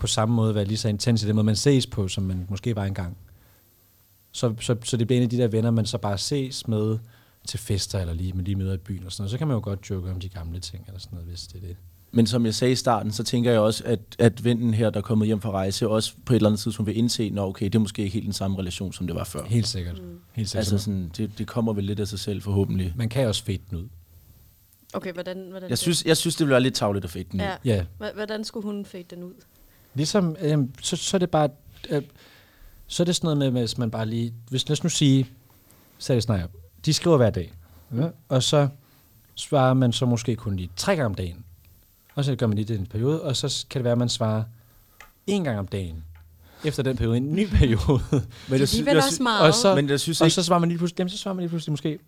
[0.00, 2.46] på samme måde være lige så intens i den måde, man ses på, som man
[2.48, 3.16] måske var engang.
[4.32, 6.98] Så, så, så det bliver en af de der venner, man så bare ses med
[7.46, 9.30] til fester, eller lige, man lige møder i byen og sådan noget.
[9.30, 11.62] Så kan man jo godt joke om de gamle ting, eller sådan noget, hvis det
[11.62, 11.76] er det.
[12.12, 14.98] Men som jeg sagde i starten, så tænker jeg også, at, at vennen her, der
[14.98, 17.64] er kommet hjem fra rejse, også på et eller andet tidspunkt vil indse, at okay,
[17.64, 19.44] det er måske ikke helt den samme relation, som det var før.
[19.44, 20.02] Helt sikkert.
[20.02, 20.18] Mm.
[20.32, 20.72] Helt sikkert.
[20.72, 22.92] Altså sådan, det, det kommer vel lidt af sig selv forhåbentlig.
[22.96, 23.88] man kan også fade den ud.
[24.92, 27.40] Okay, hvordan, hvordan Jeg synes, jeg synes det ville være lidt tavligt at fade den
[27.40, 27.46] ud.
[27.64, 27.84] Ja.
[28.00, 29.34] Ja, Hvordan skulle hun fade den ud?
[29.94, 31.48] Ligesom, øh, så, så er det bare,
[31.90, 32.02] øh,
[32.86, 35.26] så er det sådan noget med, hvis man bare lige, hvis lad os nu sige,
[35.98, 36.50] så er det snart,
[36.84, 37.52] de skriver hver dag,
[37.96, 38.68] ja, og så
[39.34, 41.44] svarer man så måske kun lige tre gange om dagen,
[42.14, 43.98] og så gør man lige det i en periode, og så kan det være, at
[43.98, 44.42] man svarer
[45.26, 46.04] en gang om dagen,
[46.64, 49.22] efter den periode, en ny periode, Men Det jeg, er sy- alligevel jeg, også sy-
[49.22, 49.46] meget.
[49.46, 51.42] og så, men jeg synes og så svarer man lige pludselig, jamen, så svarer man
[51.42, 51.98] lige pludselig måske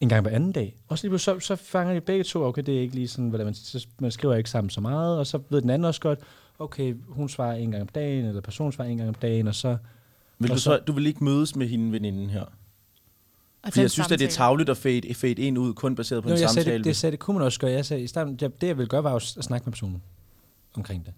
[0.00, 0.76] en gang hver anden dag.
[0.88, 3.08] Og så, lige pludselig, så, så fanger de begge to, okay, det er ikke lige
[3.08, 5.84] sådan, hvordan man, så, man skriver ikke sammen så meget, og så ved den anden
[5.84, 6.18] også godt,
[6.58, 9.54] okay, hun svarer en gang om dagen, eller personen svarer en gang om dagen, og
[9.54, 9.76] så,
[10.38, 12.40] vil du, så, så- du vil ikke mødes med hende veninden her?
[12.42, 16.22] Og Fordi jeg synes, at det er tavligt at fade, fade en ud, kun baseret
[16.22, 16.78] på Nå, en jeg sagde samtale.
[16.78, 17.70] det, det, sagde, det kunne man også gøre.
[17.70, 20.02] Jeg sagde, i starten, det, det, jeg ville gøre, var jo at snakke med personen
[20.74, 21.12] omkring det.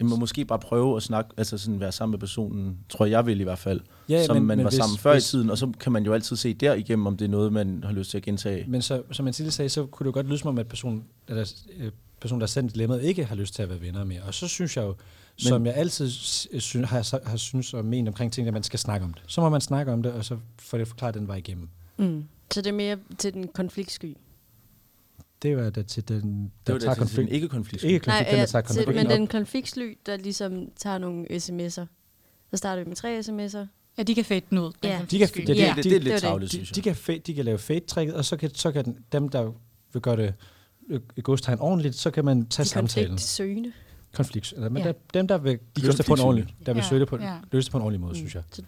[0.00, 3.26] Jamen, må måske bare prøve at snakke, altså sådan være sammen med personen, tror jeg
[3.26, 5.30] vil i hvert fald, Ja, som men- man men var hvis- sammen før hvis- i
[5.30, 7.92] tiden, og så kan man jo altid se derigennem, om det er noget, man har
[7.92, 8.64] lyst til at gentage.
[8.68, 10.68] Men så, som man tidligere sagde, så kunne det jo godt lyde som om, at
[10.68, 11.52] personen, eller,
[12.20, 14.22] personen der har sendt dilemmaet, ikke har lyst til at være venner mere.
[14.22, 14.96] Og så synes jeg jo, men,
[15.48, 19.04] som jeg altid sy- har, har synes og ment omkring ting, at man skal snakke
[19.04, 19.22] om det.
[19.26, 21.68] Så må man snakke om det, og så får det forklaret den vej igennem.
[21.96, 22.24] Mm.
[22.50, 24.16] Så det er mere til den konfliktsky.
[25.42, 27.32] Det var da til den, Det der var tager det, konflikt.
[27.32, 27.84] ikke konflikt.
[27.84, 31.86] Ikke konflikt, den, der tager til, men den konfliktsly, der ligesom tager nogle sms'er.
[32.50, 33.66] Så starter vi med tre sms'er.
[33.98, 34.72] Ja, de kan fade den ud.
[34.84, 35.00] Ja.
[35.10, 35.68] De kan, ja, Det, Ja.
[35.76, 36.20] det, det, det er det lidt det.
[36.22, 36.84] tavligt, de, synes de, jeg.
[36.84, 39.52] kan fade, de kan lave fade-tricket, og så kan, så kan den, dem, der
[39.92, 40.34] vil gøre det
[41.22, 43.08] godstegn ordentligt, så kan man tage De samtalen.
[43.10, 43.72] konfliktsøgende.
[44.14, 44.52] Konflikt.
[44.56, 44.88] Eller, men Ja.
[44.88, 47.08] der, dem, der vil De løse det på en ordentlig, der vil Ja, søge det
[47.08, 47.36] på, ja.
[47.52, 48.16] løse det på en ordentlig måde, Mm.
[48.16, 48.42] synes jeg.
[48.52, 48.62] Så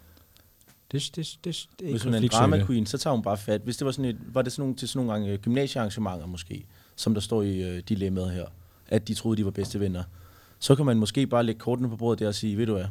[0.91, 3.37] Det, det, det, det, er Hvis hun er en drama queen, så tager hun bare
[3.37, 3.61] fat.
[3.61, 6.25] Hvis det var sådan et, var det sådan nogle, til sådan nogle gange øh, gymnasiearrangementer
[6.25, 8.45] måske, som der står i øh, dilemmaet her,
[8.87, 10.03] at de troede, de var bedste venner,
[10.59, 12.85] så kan man måske bare lægge kortene på bordet der og sige, ved du hvad,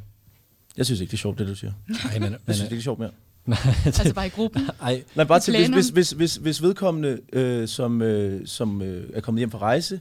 [0.77, 1.73] jeg synes ikke, det er sjovt, det du siger.
[1.88, 3.11] Nej, men, Jeg men, synes ikke, det er sjovt mere.
[3.49, 4.69] Nej, Altså bare i gruppen.
[4.83, 9.11] ej, Nej, bare til, hvis, hvis, hvis, hvis, hvis vedkommende, øh, som, øh, som øh,
[9.15, 10.01] er kommet hjem fra rejse,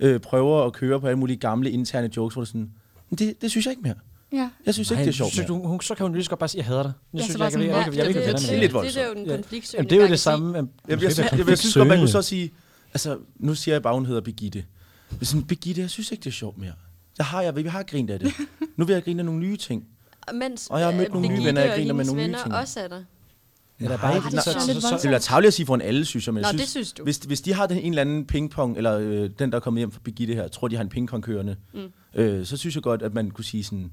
[0.00, 2.70] øh, prøver at køre på alle mulige gamle interne jokes, hvor det sådan,
[3.10, 3.94] "Men det, det synes jeg ikke mere.
[4.32, 4.50] Ja.
[4.66, 5.48] Jeg synes ikke, nej, det er sjovt så, mere.
[5.48, 6.92] du, hun, så kan hun lige så godt bare sige, jeg hader dig.
[7.12, 8.36] Jeg Ja, synes, jeg, bare jeg, jeg, sådan, jeg, jeg, jeg, vil ikke det- være
[8.36, 9.36] det- er lidt det er jo Ja.
[9.36, 10.52] konfliktsøgende Jamen, det er jo det samme.
[10.52, 12.50] men Jeg, jeg, jeg, jeg, jeg synes godt, man kunne så sige,
[12.94, 14.64] altså, nu siger jeg bare, hun hedder Birgitte.
[15.18, 16.72] Hvis sådan, Birgitte, jeg synes ikke, det er sjovt mere.
[17.18, 18.32] Jeg har, jeg, jeg har grint af det.
[18.76, 19.84] Nu vil jeg grine af nogle nye ting.
[20.34, 22.24] Mens Og jeg har mødt øh, nogle nye venner, jeg og griner med nogle nye
[22.26, 22.54] venner ting.
[22.54, 23.02] også er der.
[23.78, 25.80] Eller Nej, bare, det er så, så, så, Det være tageligt at sige for en
[25.82, 26.34] alle, synes jeg.
[26.34, 27.02] Men Nå, jeg det synes, synes du.
[27.04, 29.80] Hvis, hvis de har den en eller anden pingpong, eller øh, den, der er kommet
[29.80, 31.80] hjem fra Birgitte her, tror, de har en pingpong kørende, Mm.
[32.14, 33.92] øh, så synes jeg godt, at man kunne sige sådan,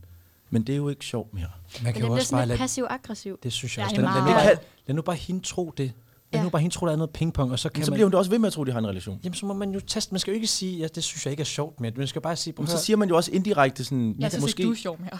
[0.49, 1.43] men det er jo ikke sjovt mere.
[1.43, 3.39] man Men kan det jo bliver også bare lade, passiv-aggressiv.
[3.43, 3.95] det synes jeg Ja, også.
[3.95, 5.91] det Lad, er lad, lad, lad nu bare hende tro det.
[6.33, 6.43] Lad Ja.
[6.43, 7.95] nu bare hende tro, der er noget pingpong, og så kan Men så man...
[7.95, 9.19] bliver hun da også ved med at tro, at de har en relation.
[9.23, 10.13] Jamen, så må man jo teste.
[10.13, 11.91] Man skal jo ikke sige, ja, det synes jeg ikke er sjovt med.
[11.95, 14.43] Man skal bare sige, Men så siger man jo også indirekte sådan, Ja, så synes
[14.43, 14.63] måske...
[14.63, 15.17] du er sjov mere.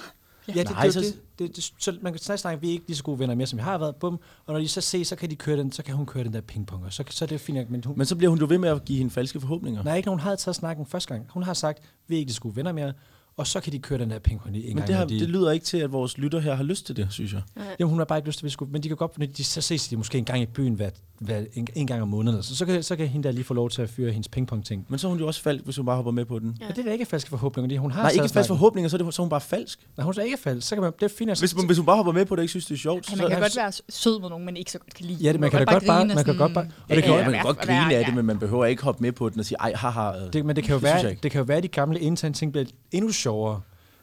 [0.55, 2.71] Ja, det, Nej, det, så- det, det, det, så man kan snakke, at vi er
[2.71, 3.95] ikke lige så gode venner mere, som vi har været.
[3.95, 4.19] Bum.
[4.45, 6.33] Og når de så ses, så kan de køre den, så kan hun køre den
[6.33, 7.69] der pingpong, og så, så er det fint.
[7.71, 9.83] Men hun, Men så bliver hun jo ved med at give hende falske forhåbninger.
[9.83, 11.25] nej, ikke når hun har taget snakken første gang.
[11.29, 12.93] Hun har sagt, vi er ikke lige så gode venner mere,
[13.39, 14.88] og så kan de køre den der pingpong en Men gang.
[14.88, 17.08] det, har, de, det lyder ikke til, at vores lytter her har lyst til det,
[17.10, 17.41] synes jeg.
[17.80, 18.71] Jamen, hun har bare ikke lyst til, at vi skulle...
[18.71, 20.89] Men de kan godt, når de så ses de måske en gang i byen, hver,
[21.19, 23.54] hver, en, en, gang om måneden, så, så, kan, så kan hende der lige få
[23.54, 24.86] lov til at fyre hendes pingpong-ting.
[24.89, 26.58] Men så er hun jo også falsk, hvis hun bare hopper med på den.
[26.60, 26.65] Ja.
[26.65, 27.67] Men det er da ikke falske forhåbninger.
[27.67, 28.47] det er- Hun har Nej, ikke taget falsk snakken.
[28.47, 29.80] forhåbninger, så er, det, så er hun bare falsk.
[29.97, 30.67] Nej, hun er ikke falsk.
[30.67, 31.39] Så kan man, det er fint.
[31.39, 33.15] Hvis, hun- hvis hun bare hopper med på det ikke synes, det er sjovt, Ja,
[33.15, 35.23] så man kan er- godt være sød mod nogen, man ikke så godt kan lide.
[35.23, 37.23] Ja, det, man kan da godt bare, man kan godt bare, og det kan, man
[37.23, 39.45] kan være- godt grine af det, men man behøver ikke hoppe med på den og
[39.45, 40.12] sige, ej, haha.
[40.34, 42.52] Det, men det kan, jo være, det kan jo være, at de gamle interne ting
[42.52, 43.29] bliver endnu sjovere,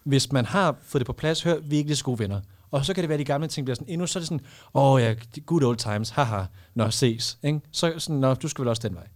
[0.03, 1.43] hvis man har fået det på plads.
[1.43, 2.41] Hør, vi er ikke lige så gode venner.
[2.71, 4.29] Og så kan det være, at de gamle ting bliver sådan endnu, så er det
[4.29, 5.15] sådan, åh oh, ja,
[5.47, 7.39] good old times, haha, nå, ses.
[7.43, 7.61] Ikke?
[7.73, 9.07] Så sådan, nå, du skal vel også den vej.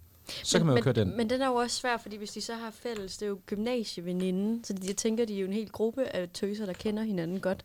[0.42, 1.16] Så kan man jo men, køre den.
[1.16, 3.38] Men den er jo også svær, fordi hvis de så har fælles, det er jo
[3.46, 7.02] gymnasieveninde, så de, jeg tænker, de er jo en hel gruppe af tøser, der kender
[7.02, 7.64] hinanden godt.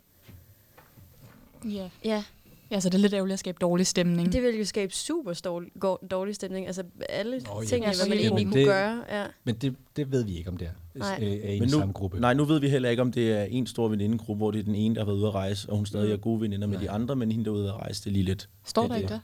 [1.65, 1.89] Ja.
[2.03, 2.23] Ja,
[2.71, 4.33] ja, så det er lidt ærgerligt at skabe dårlig stemning.
[4.33, 5.71] det vil jo skabe super dårlig,
[6.11, 6.67] dårlig stemning.
[6.67, 9.03] Altså alle Nå, ja, ting, det hvad man egentlig kunne det- gøre.
[9.09, 9.25] Ja.
[9.43, 10.71] Men det, det ved vi ikke, om det er.
[10.99, 11.19] Nej.
[11.21, 12.19] Øh, er i Men nu, samme gruppe.
[12.19, 14.63] nej, nu ved vi heller ikke, om det er en stor venindegruppe, hvor det er
[14.63, 16.13] den ene, der har været ude at rejse, og hun stadig Mm.
[16.13, 16.83] er gode veninder med Nej.
[16.85, 18.49] de andre, men hende, der er ude at rejse, det er lige lidt.
[18.65, 19.19] Står Ja, der det ikke der?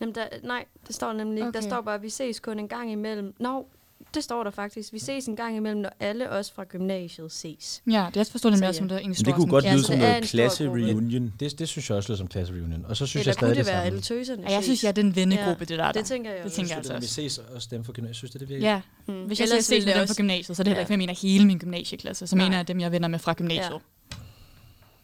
[0.00, 1.52] Jamen, der, nej, det står nemlig ikke.
[1.52, 1.68] Der Okay.
[1.68, 3.34] står bare, at vi ses kun en gang imellem.
[3.40, 3.66] Nå,
[4.14, 4.92] det står der faktisk.
[4.92, 7.82] Vi ses en gang imellem, når alle os fra gymnasiet ses.
[7.90, 8.90] Ja, det er forstået det mere som ja.
[8.94, 10.64] der egentlig Men står det kunne godt lyde som det er noget en stor klasse
[10.68, 11.32] reunion.
[11.40, 12.84] Det, det synes jeg også lyder som klasse reunion.
[12.88, 14.80] Og så synes Eller jeg stadig kunne det det være alle tøserne Ja, jeg synes,
[14.80, 15.92] det er en vennegruppe, det der.
[15.92, 16.56] Det tænker jeg Det også.
[16.56, 17.38] tænker jeg Synes altså du, vi også.
[17.38, 18.16] ses og stemme for gymnasiet?
[18.16, 18.70] Synes du, det virker?
[18.70, 19.14] Ja, Mm.
[19.24, 20.92] hvis jeg siger Ellers ses det dem også- fra gymnasiet, så er det heller ikke,
[20.92, 22.26] jeg mener hele min gymnasieklasse.
[22.26, 23.78] Så mener jeg dem, jeg er venner med fra gymnasiet.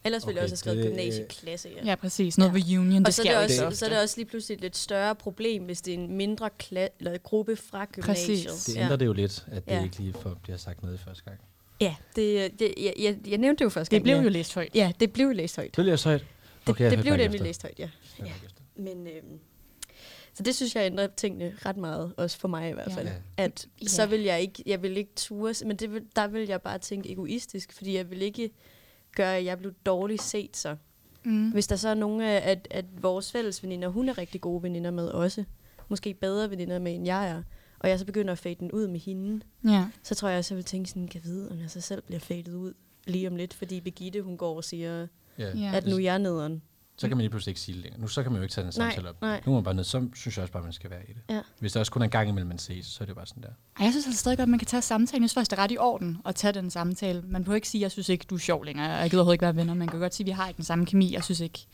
[0.06, 1.84] Ellers ville jeg Okay, også have skrevet det- gymnasieklasse, ja.
[1.84, 2.38] Ja, præcis.
[2.38, 2.74] Noget Ja.
[2.74, 3.76] reunion, Og det så er sker det, så også, ofte.
[3.78, 6.50] så er det også lige pludselig et lidt større problem, hvis det er en mindre
[6.62, 8.46] kla- eller gruppe fra gymnasiet.
[8.48, 8.64] Præcis.
[8.64, 8.82] Det ja.
[8.82, 9.84] ændrer det jo lidt, at det Ja.
[9.84, 11.40] ikke lige for, bliver sagt noget første gang.
[11.80, 14.02] Ja, det, det, jeg, jeg, jeg nævnte det jo første Det gang.
[14.02, 14.22] blev ja.
[14.22, 14.74] jo læst højt.
[14.74, 15.76] Ja, det blev læst højt.
[15.76, 16.20] Det bliver så højt.
[16.20, 17.88] Det, Okay, det hørte blev nemlig læst højt, ja.
[18.18, 18.32] Ja.
[18.76, 19.38] Men, øhm,
[20.34, 22.94] så det synes jeg ændrer tingene ret meget, også for mig i hvert Ja.
[22.94, 23.06] fald.
[23.06, 23.12] Ja.
[23.36, 23.86] At Ja.
[23.86, 26.78] så vil jeg ikke, jeg vil ikke ture, men det vil, der vil jeg bare
[26.78, 28.50] tænke egoistisk, fordi jeg vil ikke
[29.16, 30.76] gøre, at jeg blev dårligt set så.
[31.24, 31.50] Mm.
[31.50, 34.62] Hvis der så er nogle af at, at vores fælles veninder, hun er rigtig gode
[34.62, 35.44] veninder med også,
[35.88, 37.42] måske bedre veninder med, end jeg er,
[37.78, 39.86] og jeg så begynder at fade den ud med hende, Ja.
[40.02, 42.20] så tror jeg også, jeg vil tænke sådan, kan vide, om jeg så selv bliver
[42.20, 42.72] fadet ud
[43.06, 45.06] lige om lidt, fordi Begitte, hun går og siger.
[45.38, 45.70] Ja.
[45.74, 46.62] at nu er jeg nederen.
[46.98, 48.00] Så kan man lige pludselig ikke sige det længere.
[48.00, 49.20] Nu så kan man jo ikke tage den Nej, samtale op.
[49.20, 49.42] nej.
[49.46, 49.86] Nu er man bare nødt.
[49.86, 51.22] Så synes jeg også bare, man skal være i det.
[51.34, 51.40] Ja.
[51.60, 53.42] Hvis der også kun er en gang imellem, man ses, så er det bare sådan
[53.42, 53.48] der.
[53.48, 55.22] Ej, jeg synes altså stadig godt, at man kan tage samtalen.
[55.22, 57.22] Jeg synes faktisk, det er ret i orden at tage den samtale.
[57.26, 58.86] Man behøver ikke sige, at jeg synes ikke, du er sjov længere.
[58.86, 59.74] Jeg gider overhovedet ikke være venner.
[59.74, 61.12] Man kan godt sige, at vi har ikke den samme kemi.
[61.12, 61.66] Jeg synes ikke,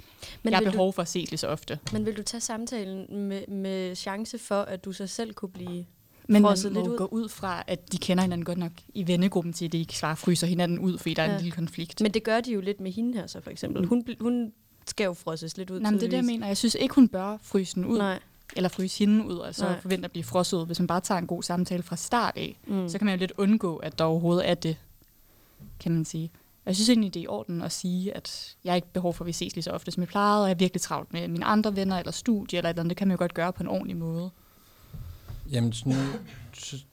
[0.43, 1.75] Men jeg har behov for at ses lige så ofte.
[1.75, 5.51] du, men vil du tage samtalen med, med chance for, at du så selv kunne
[5.53, 5.85] blive...
[6.29, 6.99] Men man må lidt ud.
[6.99, 9.95] gå ud fra, at de kender hinanden godt nok i vennegruppen til, at de ikke
[10.03, 11.33] bare fryser hinanden ud, fordi der er Ja.
[11.35, 12.01] en lille konflikt.
[12.01, 13.87] Men det gør de jo lidt med hende her så, for eksempel.
[13.87, 14.53] Hun, hun
[14.87, 16.47] skal jo frosses lidt ud, Nej, men det er det, jeg mener.
[16.47, 18.19] Jeg synes ikke, hun bør fryse den ud, Nej.
[18.57, 19.81] eller fryse hende ud, og så Nej.
[19.81, 20.67] forvente at blive frosset ud.
[20.67, 22.89] Hvis man bare tager en god samtale fra start af, Mm.
[22.89, 24.77] så kan man jo lidt undgå, at der overhovedet er det,
[25.81, 26.31] kan man sige.
[26.67, 29.25] Jeg synes egentlig, det er i orden at sige, at jeg har ikke behov for,
[29.25, 31.29] at vi ses lige så ofte, som jeg plejede, og jeg er virkelig travlt med
[31.29, 32.91] mine andre venner, eller studie, eller et eller andet.
[32.91, 34.31] Det kan man jo godt gøre på en ordentlig måde.
[35.51, 35.95] Jamen, nu,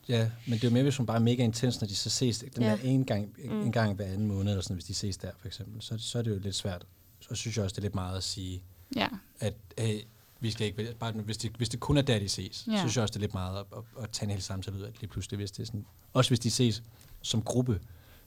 [0.08, 2.10] ja, men det er jo mere, hvis hun bare er mega intens, når de så
[2.10, 2.68] ses den Ja.
[2.70, 3.60] der en gang, Mm.
[3.60, 6.18] en gang hver anden måned, eller sådan, hvis de ses der, for eksempel, så, så
[6.18, 6.86] er det jo lidt svært.
[7.30, 8.62] Så synes jeg også, det er lidt meget at sige,
[8.96, 9.08] Ja,
[9.40, 10.00] at hey,
[10.40, 12.72] vi skal ikke, bare, hvis, det, hvis det kun er der, de ses, Ja.
[12.72, 14.76] så synes jeg også, det er lidt meget at, at, at tage en hel samtale
[14.76, 15.86] ud af det lige pludselig, hvis det er sådan.
[16.12, 16.82] Også hvis de ses
[17.22, 17.80] som gruppe,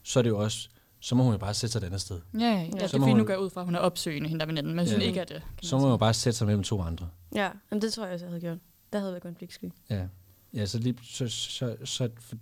[0.04, 2.22] så er det jo også, så må hun jo bare sætte sig et andet sted.
[2.34, 2.60] ja, ja.
[2.60, 4.30] ja det er Så må fordi, hun- nu går ud fra, at hun er opsøgende,
[4.30, 4.92] hende der veninden, men Ja.
[4.94, 5.42] hun ikke er det.
[5.58, 7.10] Kan Så må hun jo bare sætte sig mellem to andre.
[7.36, 8.58] Ja, men det tror jeg også, jeg havde gjort.
[8.94, 9.72] Der havde været konfliktsky.
[9.90, 10.08] Ja,
[10.54, 12.36] ja så, lige, så, så, så for,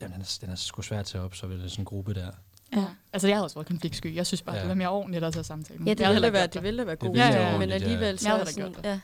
[0.00, 2.14] jamen, den er, den er sgu svær at tage op, så vel sådan en gruppe
[2.14, 2.30] der.
[2.76, 2.84] Ja.
[3.12, 4.14] Altså, jeg havde også været konfliktsky.
[4.16, 4.58] Jeg synes bare, Ja.
[4.60, 4.62] ja.
[4.64, 5.86] det var mere ordentligt at tage samtalen.
[5.86, 7.08] Ja, det havde ville være, det ville være Det god.
[7.12, 7.74] ville være ja, men ja.
[7.74, 9.00] alligevel så Jeg er havde da sådan, gjort ja.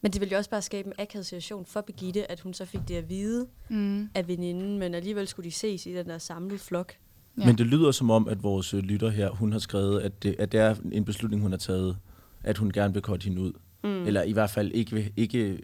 [0.00, 2.64] Men det ville jo også bare skabe en akavet situation for Birgitte, at hun så
[2.64, 4.08] fik det at vide Mm.
[4.14, 6.92] af veninden, men alligevel skulle de ses i den der samlede flok.
[7.38, 7.46] Ja.
[7.46, 10.36] Men det lyder som om, at vores øh, lytter her, hun har skrevet, at det,
[10.38, 11.96] at det er en beslutning, hun har taget,
[12.44, 13.52] at hun gerne vil korte hende ud.
[13.84, 14.06] Mm.
[14.06, 15.58] Eller i hvert fald ikke, vil- ikke øh,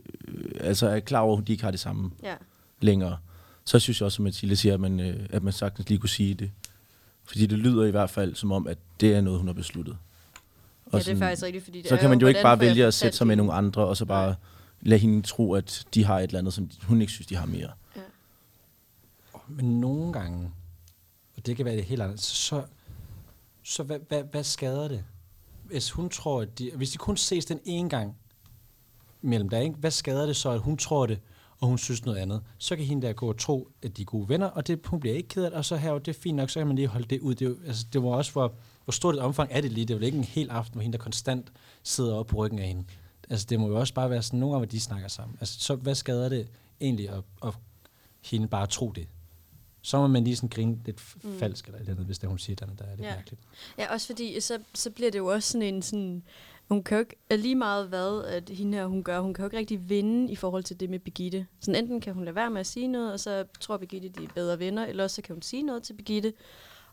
[0.61, 2.35] altså er klar over, at de ikke har det samme Ja.
[2.81, 3.17] længere.
[3.65, 6.09] Så synes jeg også, som Mathilde siger, at man, øh, at man sagtens lige kunne
[6.09, 6.51] sige det.
[7.25, 9.97] Fordi det lyder i hvert fald som om, at det er noget, hun har besluttet.
[10.93, 12.87] ja, det er faktisk rigtigt, fordi det så er kan man jo ikke bare vælge
[12.87, 14.35] at sætte sig med nogle andre, og så bare
[14.81, 17.47] lade hende tro, at de har et eller andet, som hun ikke synes, de har
[17.47, 17.71] mere.
[19.49, 20.51] Men nogle gange,
[21.37, 22.63] og det kan være det helt andet, så,
[23.63, 25.05] så hvad, hvad, hvad skader det?
[25.65, 28.17] Hvis hun tror, at de, hvis de kun ses den ene gang
[29.23, 29.77] mellem der, ikke?
[29.77, 31.19] hvad skader det så, at hun tror det,
[31.63, 32.43] og hun synes noget andet?
[32.59, 35.01] Så kan hende der gå og tro, at de er gode venner, og det, hun
[35.01, 36.77] bliver ikke ked af det, og så her, det er fint nok, så kan man
[36.77, 37.35] lige holde det ud.
[37.35, 39.87] Det, er jo, altså, det var også, hvor, hvor stort et omfang er det lige.
[39.87, 42.59] Det er jo ikke en hel aften, hvor hende der konstant sidder op på ryggen
[42.59, 42.85] af hende.
[43.31, 45.37] Altså, det må jo også bare være sådan, nogle gange, hvor de snakker sammen.
[45.41, 46.49] Altså, så hvad skader det
[46.81, 47.55] egentlig at, at
[48.25, 49.09] hende bare tro det?
[49.83, 51.39] Så må man lige sådan grine lidt Mm.
[51.39, 53.15] falsk, eller et eller andet, hvis det, hun siger, der, der er lidt ja.
[53.15, 53.43] mærkeligt.
[53.79, 56.23] Ja, også fordi, så, så bliver det jo også sådan en sådan...
[56.69, 59.43] Hun kan jo ikke, er lige meget hvad, at hende her, hun gør, hun kan
[59.43, 61.47] jo ikke rigtig vinde i forhold til det med Begitte.
[61.61, 64.25] Sådan enten kan hun lade være med at sige noget, og så tror Begitte, de
[64.25, 66.33] er bedre venner, eller også så kan hun sige noget til Begitte,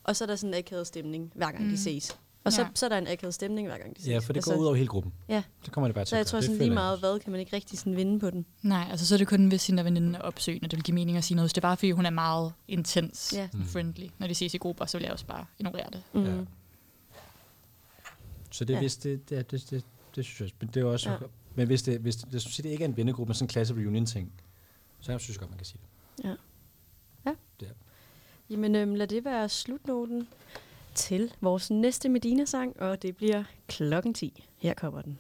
[0.03, 1.69] og så er der sådan en akavet stemning, hver gang mm.
[1.69, 2.19] De ses.
[2.43, 2.67] Og så, Ja.
[2.75, 4.09] så er der en akavet stemning, hver gang de ses.
[4.09, 5.13] Ja, for det går ud over hele gruppen.
[5.29, 5.43] Ja.
[5.63, 7.55] Så kommer det bare til Så jeg tror sådan lige meget hvad, kan man ikke
[7.55, 8.45] rigtig sådan vinde på den.
[8.61, 10.95] Nej, altså så er det kun, hvis hende der veninden er opsøgende, det vil give
[10.95, 11.45] mening at sige noget.
[11.45, 13.41] Hvis det er bare, fordi hun er meget intens Ja.
[13.41, 13.47] ja.
[13.53, 13.65] Mm.
[13.65, 14.07] friendly.
[14.17, 16.01] Når de ses i grupper, så vil jeg også bare ignorere det.
[16.13, 16.23] Mm.
[16.23, 16.31] Ja.
[18.51, 18.79] Så det, Ja.
[18.79, 19.83] hvis det, det, det, det,
[20.15, 20.49] det synes jeg.
[20.59, 21.09] Men det er også...
[21.11, 21.17] Ja.
[21.55, 23.49] Men hvis det, hvis det, du siger, det ikke er en vennegruppe, men sådan en
[23.49, 24.33] klasse reunion ting,
[24.99, 25.79] så jeg synes jeg godt, man kan sige
[26.17, 26.23] det.
[26.29, 26.35] Ja.
[27.25, 27.35] Ja.
[27.59, 27.73] Det er.
[28.49, 30.27] Jamen øhm, lad det være slutnoten
[30.95, 34.43] til vores næste Medina-sang, og det bliver klokken 10.
[34.57, 35.19] Her kommer den.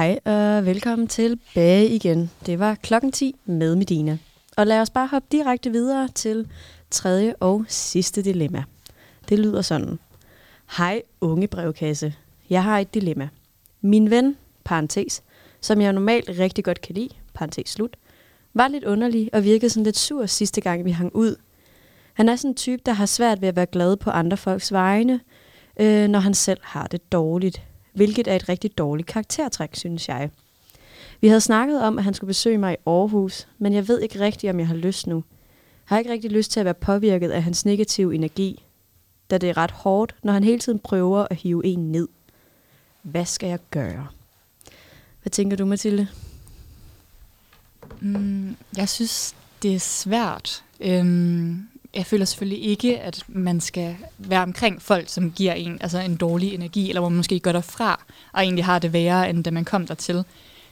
[0.00, 2.30] Hej og velkommen tilbage igen.
[2.46, 4.18] Det var klokken 10 med Medina.
[4.56, 6.48] Og lad os bare hoppe direkte videre til
[6.90, 8.64] tredje og sidste dilemma.
[9.28, 9.98] Det lyder sådan.
[10.76, 12.14] Hej unge brevkasse.
[12.50, 13.28] Jeg har et dilemma.
[13.80, 15.22] Min ven, parentes,
[15.60, 17.96] som jeg normalt rigtig godt kan lide, parentes slut,
[18.54, 21.36] var lidt underlig og virkede sådan lidt sur sidste gang, vi hang ud.
[22.12, 24.72] Han er sådan en type, der har svært ved at være glad på andre folks
[24.72, 25.20] vegne,
[25.80, 27.62] øh, når han selv har det dårligt.
[27.92, 30.30] Hvilket er et rigtig dårligt karaktertræk, synes jeg.
[31.20, 34.20] Vi havde snakket om, at han skulle besøge mig i Aarhus, men jeg ved ikke
[34.20, 35.14] rigtigt, om jeg har lyst nu.
[35.16, 38.64] Jeg har ikke rigtig lyst til at være påvirket af hans negative energi,
[39.30, 42.08] da det er ret hårdt, når han hele tiden prøver at hive en ned.
[43.02, 44.08] Hvad skal jeg gøre?
[45.22, 46.08] Hvad tænker du, Mathilde?
[48.00, 50.64] Mm, jeg synes, det er svært.
[50.80, 55.98] Øhm, jeg føler selvfølgelig ikke, at man skal være omkring folk, som giver en altså
[55.98, 59.44] en dårlig energi, eller hvor man måske går derfra, og egentlig har det værre, end
[59.44, 60.24] da man kom dertil.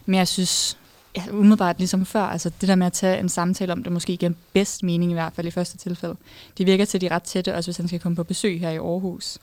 [0.06, 0.78] Men jeg synes,
[1.16, 4.16] ja, umiddelbart ligesom før, altså det der med at tage en samtale om det, måske
[4.16, 6.16] giver bedst mening i hvert fald i første tilfælde.
[6.58, 8.60] Det virker til, at de er ret tætte, også hvis han skal komme på besøg
[8.60, 9.38] her i Aarhus.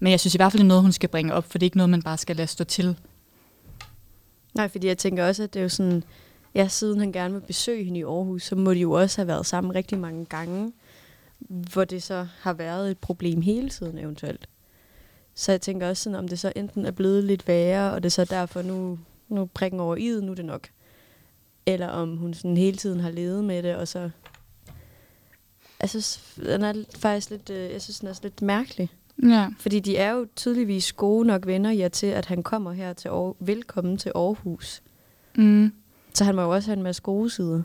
[0.00, 1.62] Men jeg synes i hvert fald, det er noget, hun skal bringe op, for det
[1.62, 2.96] er ikke noget, man bare skal lade stå til.
[4.54, 6.04] Nej, fordi jeg tænker også, at det er jo sådan,
[6.54, 9.28] ja, siden han gerne vil besøge hende i Aarhus, så må de jo også have
[9.28, 10.72] været sammen rigtig mange gange,
[11.48, 14.48] hvor det så har været et problem hele tiden eventuelt.
[15.34, 18.06] Så jeg tænker også sådan, om det så enten er blevet lidt værre, og det
[18.06, 20.68] er så derfor nu, nu prikken over i nu er det nok.
[21.66, 24.10] Eller om hun sådan hele tiden har levet med det, og så...
[25.80, 28.90] Jeg synes, den er faktisk lidt, øh, jeg synes, den er lidt mærkelig.
[29.22, 29.48] Ja.
[29.58, 33.08] Fordi de er jo tydeligvis gode nok venner, ja, til at han kommer her til
[33.08, 34.82] Aarhus, velkommen til Aarhus.
[35.34, 35.72] Mm.
[36.14, 37.62] Så han må jo også have en masse gode sider.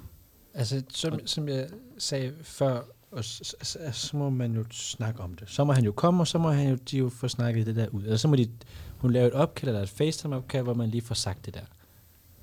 [0.53, 2.82] Altså, som, som jeg sagde før,
[3.18, 5.49] og så, så, så må man jo snakke om det.
[5.49, 7.76] Så må han jo komme, og så må han jo, de jo få snakket det
[7.76, 8.03] der ud.
[8.03, 8.49] Eller så må de,
[8.97, 11.61] hun lave et opkald, eller et FaceTime-opkald, hvor man lige får sagt det der.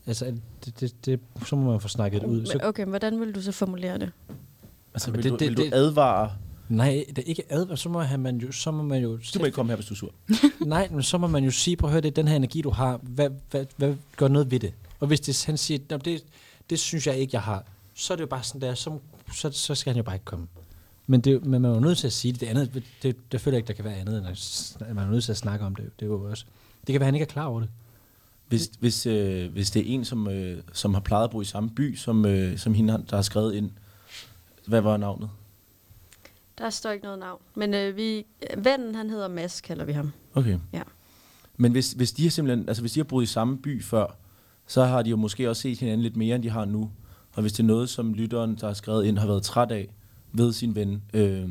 [0.06, 0.24] Altså,
[0.64, 2.46] det, det, det, så må man få snakket det ud.
[2.46, 4.10] Så, Men okay, hvordan vil du så formulere det?
[4.94, 6.32] Altså, Men vil, det- du, det- vil du det- advare?
[6.68, 9.18] nej, det er ikke advar, så må han man jo, så må man jo...
[9.34, 10.10] Du må ikke komme her, hvis du er sur.
[10.66, 12.60] Nej, men så må man jo sige, prøv at høre, det er den her energi,
[12.62, 12.96] du har.
[13.02, 14.72] Hvad, hvad, hvad gør noget ved det?
[15.00, 16.24] Og hvis det, han siger, "Nå, det,
[16.70, 17.64] det synes jeg ikke, jeg har,
[17.94, 18.98] så er det jo bare sådan der, så,
[19.34, 20.46] så, så skal han jo bare ikke komme.
[21.06, 22.40] Men, det, men man er jo nødt til at sige det.
[22.40, 25.10] Det andet, det, det føler jeg ikke, der kan være andet, end at man er
[25.10, 25.90] nødt til at snakke om det.
[26.00, 26.44] Det er jo også...
[26.86, 27.68] Det kan være, at han ikke er klar over det.
[28.48, 31.44] Hvis, hvis, øh, hvis det er en, som, øh, som har plejet at bo i
[31.44, 33.70] samme by, som, øh, som hende, der har skrevet ind,
[34.66, 35.30] hvad var navnet?
[36.58, 37.40] Der står ikke noget navn.
[37.54, 38.26] Men øh, vi,
[38.58, 40.12] vennen, han hedder Mads, kalder vi ham.
[40.34, 40.58] Okay.
[40.72, 40.82] Ja.
[41.56, 44.16] Men hvis, hvis de har simpelthen, altså hvis de har boet i samme by før,
[44.66, 46.90] så har de jo måske også set hinanden lidt mere, end de har nu.
[47.32, 49.88] Og hvis det er noget, som lytteren, der har skrevet ind, har været træt af
[50.34, 51.48] ved sin ven, øh,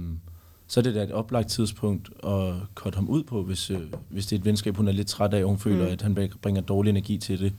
[0.67, 3.79] så er det da et oplagt tidspunkt at korte ham ud på, hvis, øh,
[4.09, 5.91] hvis det er et venskab, hun er lidt træt af, og hun føler, Mm.
[5.91, 7.53] at han bringer dårlig energi til det.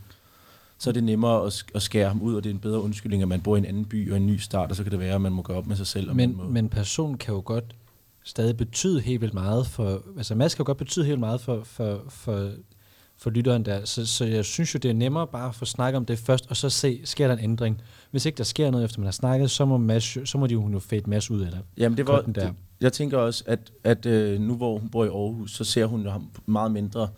[0.78, 2.80] Så er det nemmere at, sk- at skære ham ud, og det er en bedre
[2.80, 4.92] undskyldning, at man bor i en anden by og en ny start, og så kan
[4.92, 6.10] det være, at man må gøre op med sig selv.
[6.10, 7.64] og man Men, må, men person kan jo godt
[8.24, 10.02] stadig betyde helt vildt meget for...
[10.16, 12.50] Altså Mads kan jo godt betyde helt vildt meget for, for, for,
[13.16, 13.84] for lytteren der.
[13.84, 16.46] Så, så jeg synes jo, det er nemmere bare at få snakket om det først,
[16.50, 17.82] og så se, sker der en ændring.
[18.10, 20.54] Hvis ikke der sker noget, efter man har snakket, så må, Mads, så må de
[20.54, 21.60] jo fade Mads ud af det.
[21.76, 22.32] Jamen det var, der.
[22.32, 25.86] det, jeg tænker også, at, at øh, nu hvor hun bor i Aarhus, så ser
[25.86, 27.08] hun ham meget mindre,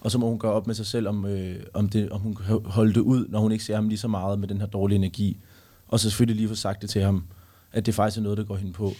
[0.00, 2.34] og så må hun gøre op med sig selv, om, øh, om, det, om hun
[2.34, 4.66] kan holde det ud, når hun ikke ser ham lige så meget med den her
[4.66, 5.40] dårlige energi.
[5.88, 7.24] Og så selvfølgelig lige få sagt det til ham,
[7.72, 8.92] at det faktisk er noget, der går hende på.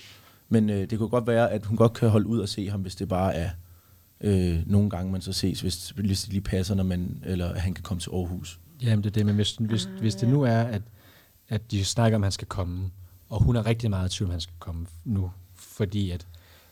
[0.49, 2.81] Men øh, det kunne godt være, at hun godt kan holde ud og se ham,
[2.81, 3.51] hvis det bare er
[4.21, 7.75] øh, nogle gange, man så ses, hvis, hvis det lige passer, når man, eller han
[7.75, 8.61] kan komme til Aarhus.
[8.83, 10.33] Jamen det er det, men hvis, hvis, Ah, hvis det ja.
[10.33, 10.83] nu er, at,
[11.49, 12.91] at de snakker om, at han skal komme,
[13.29, 16.27] og hun er rigtig meget i tvivl, om han skal komme nu, fordi at,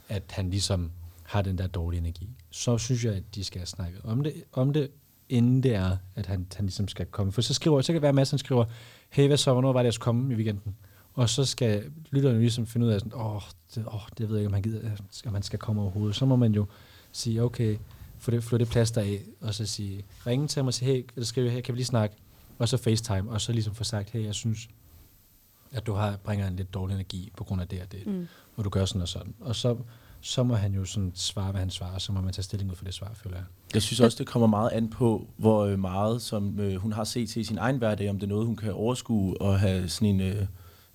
[0.09, 0.90] at han ligesom
[1.22, 4.34] har den der dårlige energi, så synes jeg, at de skal have snakket om det,
[4.53, 4.90] om det
[5.28, 7.32] inden det er, at han, han ligesom skal komme.
[7.32, 8.64] For så skriver, så kan det være, at Mads han skriver,
[9.11, 10.76] hey, hvad så, hvornår var det, jeg skulle komme i weekenden?
[11.14, 13.43] Og så skal lytterne ligesom finde ud af, sådan, åh,
[13.74, 14.90] det, åh, det ved jeg ikke, om han, gider,
[15.26, 16.16] om han skal komme overhovedet.
[16.16, 16.66] Så må man jo
[17.12, 17.76] sige, okay,
[18.18, 21.04] få det, få det plaster af, og så sige, ringe til ham og sige, hey,
[21.16, 22.16] eller skrive, hey, kan vi lige snakke?
[22.58, 24.68] Og så FaceTime, og så ligesom få sagt, hey, jeg synes,
[25.72, 28.28] at du har, bringer en lidt dårlig energi på grund af det og det, Mm.
[28.56, 29.34] og du gør sådan og sådan.
[29.40, 29.76] Og så,
[30.20, 32.76] så må han jo sådan svare, hvad han svarer, så må man tage stilling ud
[32.76, 33.44] for det svar, føler jeg.
[33.74, 37.04] Jeg synes også, det kommer meget an på, hvor øh, meget som øh, hun har
[37.04, 39.88] set til i sin egen hverdag, om det er noget, hun kan overskue og have
[39.88, 40.46] sådan en, øh,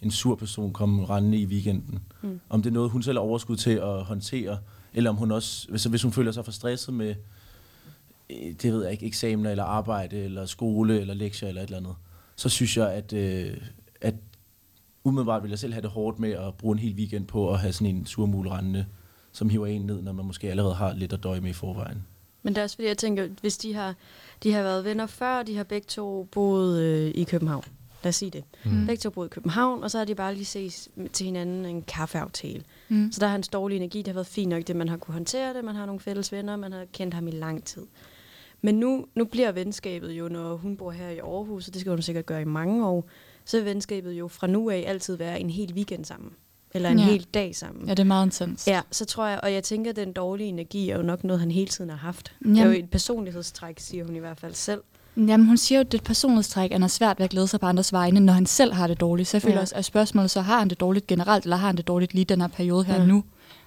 [0.01, 1.99] en sur person komme rendende i weekenden.
[2.21, 2.39] Mm.
[2.49, 4.57] Om det er noget, hun selv har overskud til at håndtere,
[4.93, 7.15] eller om hun også, hvis, hvis hun føler sig for stresset med,
[8.29, 11.77] øh, det ved jeg ikke, eksamener eller arbejde eller skole eller lektier eller et eller
[11.77, 11.95] andet,
[12.35, 13.57] så synes jeg, at, øh,
[14.01, 14.15] at
[15.03, 17.59] umiddelbart vil jeg selv have det hårdt med at bruge en hel weekend på at
[17.59, 18.85] have sådan en surmul rendende,
[19.31, 22.05] som hiver en ned, når man måske allerede har lidt at døje med i forvejen.
[22.43, 23.95] Men det er også fordi, jeg tænker, hvis de har,
[24.43, 27.63] de har været venner før, de har begge to boet øh, i København.
[28.03, 28.43] Lad os sige det.
[28.65, 28.85] Mm.
[28.85, 31.81] Begge to boet i København, og så har de bare lige ses til hinanden en
[31.81, 32.63] kaffeaftale.
[32.89, 33.11] Mm.
[33.11, 35.13] Så der har hans dårlige energi, det har været fint nok, det man har kunne
[35.13, 37.81] håndtere det, man har nogle fælles venner, man har kendt ham i lang tid.
[38.61, 41.89] Men nu, nu bliver venskabet jo, når hun bor her i Aarhus, og det skal
[41.89, 43.07] hun sikkert gøre i mange år,
[43.45, 46.31] så vil venskabet jo fra nu af altid være en hel weekend sammen.
[46.73, 47.05] Eller en Ja.
[47.05, 47.85] hel dag sammen.
[47.87, 48.67] Ja, det er meget intens.
[48.67, 51.39] Ja, så tror jeg, og jeg tænker, at den dårlige energi er jo nok noget,
[51.39, 52.35] han hele tiden har haft.
[52.41, 52.55] Jamen.
[52.55, 54.81] Det er jo et personlighedstræk, siger hun i hvert fald selv.
[55.17, 57.29] Jamen, hun siger jo, at det er et personlighedstræk, at han har svært ved at
[57.29, 59.29] glæde sig på andres vegne, når han selv har det dårligt.
[59.29, 59.61] Så jeg føler Ja.
[59.61, 62.25] også, at spørgsmålet så, har han det dårligt generelt, eller har han det dårligt lige
[62.25, 63.05] den her periode her Ja.
[63.05, 63.23] nu?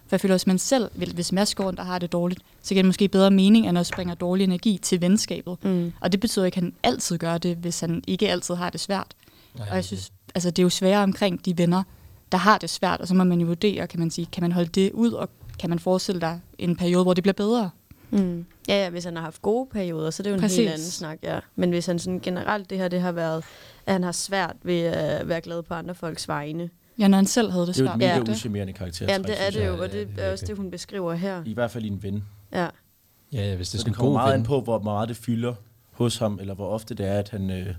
[0.07, 2.41] For jeg føler også, at man selv, hvis Mads går rundt og har det dårligt,
[2.63, 5.57] så giver det måske bedre mening, end at springer dårlig energi til venskabet.
[5.65, 5.93] Mm.
[6.01, 8.81] Og det betyder ikke, at han altid gør det, hvis han ikke altid har det
[8.81, 9.07] svært.
[9.59, 11.83] Nej, Og jeg synes, altså det er jo sværere omkring de venner,
[12.33, 14.53] der har det svært, og så må man jo vurdere, kan man sige, kan man
[14.53, 15.29] holde det ud, og
[15.59, 17.71] kan man forestille dig en periode, hvor det bliver bedre?
[18.11, 18.47] Mm.
[18.69, 20.59] Ja, ja, hvis han har haft gode perioder, så er det jo en Præcis.
[20.59, 21.39] helt anden snak, ja.
[21.57, 23.45] Men hvis han sådan generelt det her, det har været,
[23.87, 26.71] at han har svært ved at være glad på andre folks vegne.
[26.99, 27.97] Ja, når han selv havde det Det er jo svært.
[28.03, 28.15] et Ja.
[28.15, 28.33] mega det.
[28.35, 29.07] uschammerende karakter.
[29.13, 31.43] Jamen, det er det jo, og Ja, det er er også det, hun beskriver her.
[31.47, 32.25] I hvert fald i en ven.
[32.53, 32.69] Ja.
[33.33, 34.41] Ja, ja, hvis det Så er det sådan en god meget ven.
[34.41, 35.55] an på, hvor meget det fylder
[35.93, 37.75] hos ham, eller hvor ofte det er, at han øh, er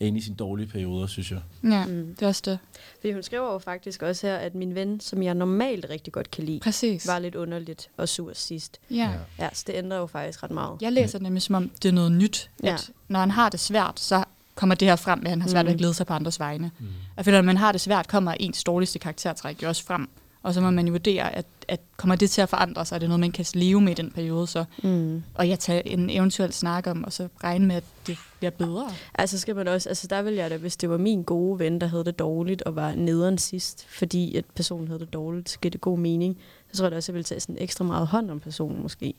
[0.00, 1.40] inde i sine dårlige perioder, synes jeg.
[1.64, 2.14] Ja, Mm.
[2.14, 2.58] det er også det.
[3.00, 6.30] Fordi hun skriver jo faktisk også her, at min ven, som jeg normalt rigtig godt
[6.30, 7.06] kan lide, Præcis.
[7.06, 8.80] var lidt underligt og sur sidst.
[8.90, 9.10] Ja.
[9.38, 10.82] Ja, så det ændrer jo faktisk ret meget.
[10.82, 12.50] Jeg læser nemlig som om, det er noget nyt.
[12.62, 12.72] Ja.
[12.74, 14.24] At når han har det svært, så
[14.54, 15.78] kommer det her frem, at han har svært ved at Mm.
[15.78, 16.70] glæde sig på andres vegne.
[16.78, 16.86] Mm.
[17.16, 20.08] Jeg føler, at når man har det svært, kommer ens dårligste karaktertræk jo også frem.
[20.42, 22.98] Og så må man jo vurdere, at, at kommer det til at forandre sig, er
[22.98, 25.22] det noget, man kan leve med i den periode, så, Mm.
[25.34, 28.90] og jeg tager en eventuel snak om, og så regne med, at det bliver bedre.
[29.14, 31.80] Altså skal man også, altså der vil jeg da, hvis det var min gode ven,
[31.80, 35.58] der havde det dårligt og var nederen sidst, fordi at personen havde det dårligt, så
[35.58, 36.38] giver det god mening.
[36.72, 38.82] Så tror jeg da også, at jeg ville tage sådan ekstra meget hånd om personen
[38.82, 39.14] måske.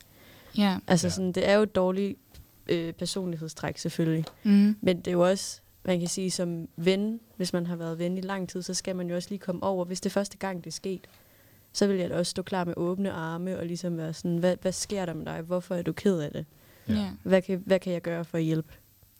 [0.57, 0.77] Ja.
[0.87, 1.11] Altså ja.
[1.11, 2.17] sådan, det er jo et dårligt
[2.67, 4.25] øh, personlighedstræk selvfølgelig.
[4.43, 4.75] Mm.
[4.81, 8.17] Men det er jo også, man kan sige som ven, hvis man har været ven
[8.17, 9.85] i lang tid, så skal man jo også lige komme over.
[9.85, 11.01] Hvis det er første gang, det er sket,
[11.73, 14.55] så vil jeg da også stå klar med åbne arme og ligesom være sådan, hvad,
[14.61, 15.41] hvad sker der med dig?
[15.41, 16.45] Hvorfor er du ked af det?
[16.89, 17.09] Ja.
[17.23, 18.73] Hvad kan, hvad kan jeg gøre for at hjælpe?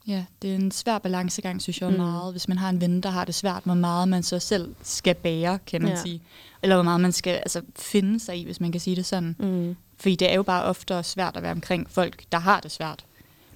[0.06, 1.96] Ja, det er en svær balancegang, synes jeg Mm.
[1.96, 2.32] meget.
[2.32, 5.14] Hvis man har en ven, der har det svært, hvor meget man så selv skal
[5.14, 6.02] bære, kan man Ja.
[6.02, 6.22] sige.
[6.62, 9.36] Eller hvor meget man skal altså, finde sig i, hvis man kan sige det sådan.
[9.38, 9.76] Mm.
[9.96, 13.04] Fordi det er jo bare ofte svært at være omkring folk, der har det svært.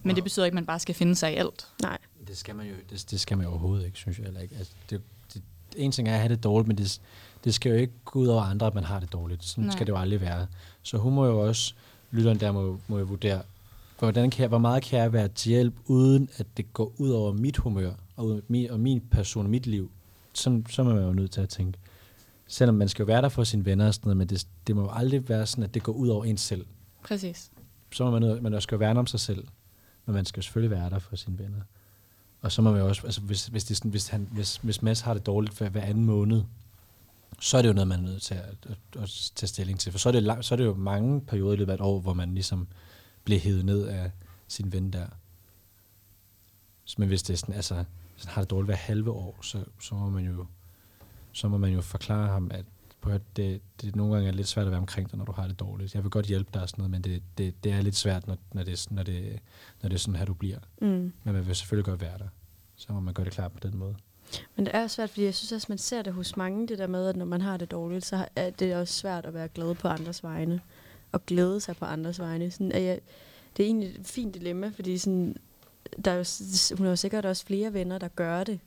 [0.03, 1.67] Men det betyder ikke, at man bare skal finde sig i alt.
[1.83, 1.99] Nej.
[2.29, 4.27] Det skal man jo, det, det skal man jo overhovedet ikke, synes jeg.
[4.27, 4.57] Eller ikke.
[4.57, 5.01] Altså, det,
[5.35, 5.43] det,
[5.77, 7.01] en ting er at have det dårligt, men det,
[7.45, 9.45] det skal jo ikke gå ud over andre, at man har det dårligt.
[9.45, 9.73] Sådan Nej.
[9.73, 10.47] skal det jo aldrig være.
[10.83, 11.75] Så hun må jo også,
[12.11, 13.43] lytteren der må, må jo vurdere,
[13.99, 17.11] hvordan kan jeg, hvor meget kan jeg være til hjælp, uden at det går ud
[17.11, 19.91] over mit humør, og, min, og min person og mit liv.
[20.33, 21.79] Så, så er man jo nødt til at tænke.
[22.47, 24.77] Selvom man skal jo være der for sine venner og sådan noget, men det, det
[24.77, 26.67] må jo aldrig være sådan, at det går ud over en selv.
[27.05, 27.51] Præcis.
[27.93, 29.45] Så må man, nødt- man skal jo værne om sig selv,
[30.07, 31.61] men man skal selvfølgelig være der for sine venner.
[32.43, 34.83] Og så må man jo også, altså hvis, hvis, det sådan, hvis, han, hvis, hvis
[34.83, 36.43] Mads har det dårligt hver, hver anden måned,
[37.41, 39.93] så er det jo noget, man er nødt til at, at, at tage stilling til.
[39.93, 41.81] For så er, det lang, så er det jo mange perioder i løbet af et
[41.81, 42.69] år, hvor man ligesom
[43.25, 44.11] bliver hævet ned af
[44.49, 45.07] sin ven der.
[46.85, 47.85] Så, men hvis det er sådan, altså,
[48.15, 50.47] hvis han har det dårligt hver halve år, så, så må man jo
[51.33, 52.65] så må man jo forklare ham, at,
[53.03, 55.33] på, at det, det nogle gange er lidt svært at være omkring dig, når du
[55.33, 55.95] har det dårligt.
[55.95, 58.27] Jeg vil godt hjælpe dig og sådan noget, men det, det, det er lidt svært,
[58.27, 59.39] når, når, det, når, det,
[59.83, 60.59] når det er sådan her, du bliver.
[60.81, 60.87] Mm.
[60.89, 62.29] Men man vil selvfølgelig godt være der.
[62.77, 63.97] Så må man gøre det klart på den måde.
[64.57, 66.87] Men det er svært, fordi jeg synes også, man ser det hos mange, det der
[66.87, 69.75] med, at når man har det dårligt, så er det også svært at være glad
[69.75, 70.61] på andres vegne.
[71.13, 72.51] Og glæde sig på andres vegne.
[72.51, 73.01] Sådan, at jeg,
[73.57, 75.37] det er egentlig et fint dilemma, fordi sådan,
[76.05, 76.25] der er jo,
[76.77, 78.61] hun har jo sikkert også flere venner, der gør det.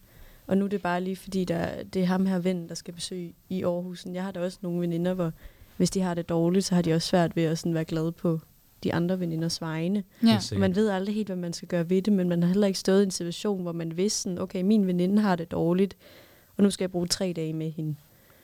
[0.48, 2.94] Og nu er det bare lige, fordi der, det er ham her ven, der skal
[2.94, 4.06] besøge i Aarhus.
[4.06, 5.32] Jeg har da også nogle veninder, hvor
[5.78, 8.12] hvis de har det dårligt, så har de også svært ved at sådan være glade
[8.12, 8.40] på
[8.84, 10.04] de andre veninders vegne.
[10.24, 10.40] Ja.
[10.52, 12.68] Og man ved aldrig helt, hvad man skal gøre ved det, men man har heller
[12.68, 15.98] ikke stået i en situation, hvor man vidste, sådan, okay, min veninde har det dårligt,
[16.58, 17.96] og nu skal jeg bruge tre dage med hende,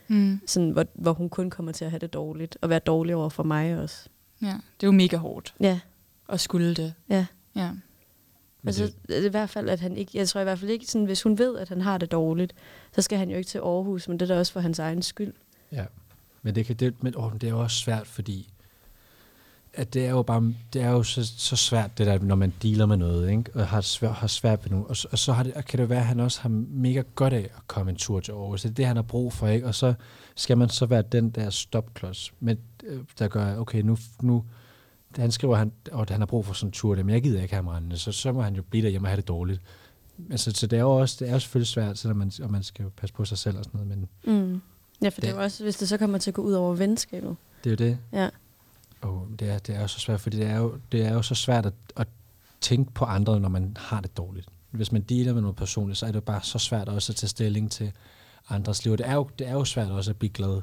[0.08, 0.40] Mm.
[0.46, 3.30] sådan, hvor, hvor hun kun kommer til at have det dårligt, og være dårlig over
[3.30, 4.10] for mig også.
[4.42, 4.48] ja.
[4.48, 5.80] Det er jo mega hårdt Ja,
[6.30, 6.94] at skulle det.
[7.10, 7.26] ja.
[7.56, 7.70] Ja.
[8.62, 10.86] Men Altså, det- i hvert fald, at han ikke, jeg tror i hvert fald ikke,
[10.86, 12.54] sådan, hvis hun ved, at han har det dårligt,
[12.96, 15.02] så skal han jo ikke til Aarhus, men det er da også for hans egen
[15.02, 15.34] skyld.
[15.72, 15.86] Ja,
[16.42, 18.54] men det, kan, det, men, åh, men det er jo også svært, fordi
[19.74, 22.54] at det er jo bare, det er jo så, så svært, det der, når man
[22.64, 23.52] dealer med noget, ikke?
[23.54, 25.90] og har svært, har svært ved noget, og, så- og så har det, kan det
[25.90, 28.62] være, at han også har mega godt af at komme en tur til Aarhus.
[28.62, 29.68] Det er det, han har brug for, ikke?
[29.68, 29.94] Og så
[30.36, 34.46] skal man så være den der stopklods, med, øh, der gør, okay, nu, nu
[35.16, 37.54] han skriver, han, at han har brug for sådan en tur, men jeg gider ikke
[37.54, 39.62] have ham rendende, så, så må han jo blive derhjemme og have det dårligt.
[40.32, 42.64] Altså, så det er jo også, det er jo selvfølgelig svært, selvom man, og man
[42.64, 44.62] skal passe på sig selv og sådan noget, men Mm.
[45.02, 46.54] Ja, for det, det er jo også, hvis det så kommer til at gå ud
[46.54, 47.36] over venskabet.
[47.64, 47.98] det er jo det.
[48.14, 48.30] Ja.
[49.02, 51.22] Og det er, det er jo så svært, fordi det er jo, det er jo
[51.22, 52.08] så svært at, at
[52.62, 54.48] tænke på andre, når man har det dårligt.
[54.72, 57.16] Hvis man dealer med noget personligt, så er det jo bare så svært også at
[57.16, 57.92] tage stilling til
[58.50, 58.98] andres liv.
[58.98, 60.62] Det er jo, det er jo svært også at blive glad,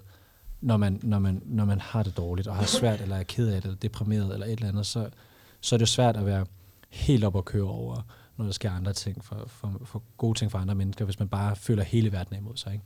[0.61, 3.49] når man, når, man, når man har det dårligt, og har svært, eller er ked
[3.49, 5.09] af det, eller deprimeret, eller et eller andet, så,
[5.61, 6.47] så er det jo svært at være
[6.89, 8.03] helt op og køre over,
[8.37, 11.29] når der sker andre ting, for, for, for gode ting for andre mennesker, hvis man
[11.29, 12.73] bare føler hele verden imod sig.
[12.73, 12.85] Ikke?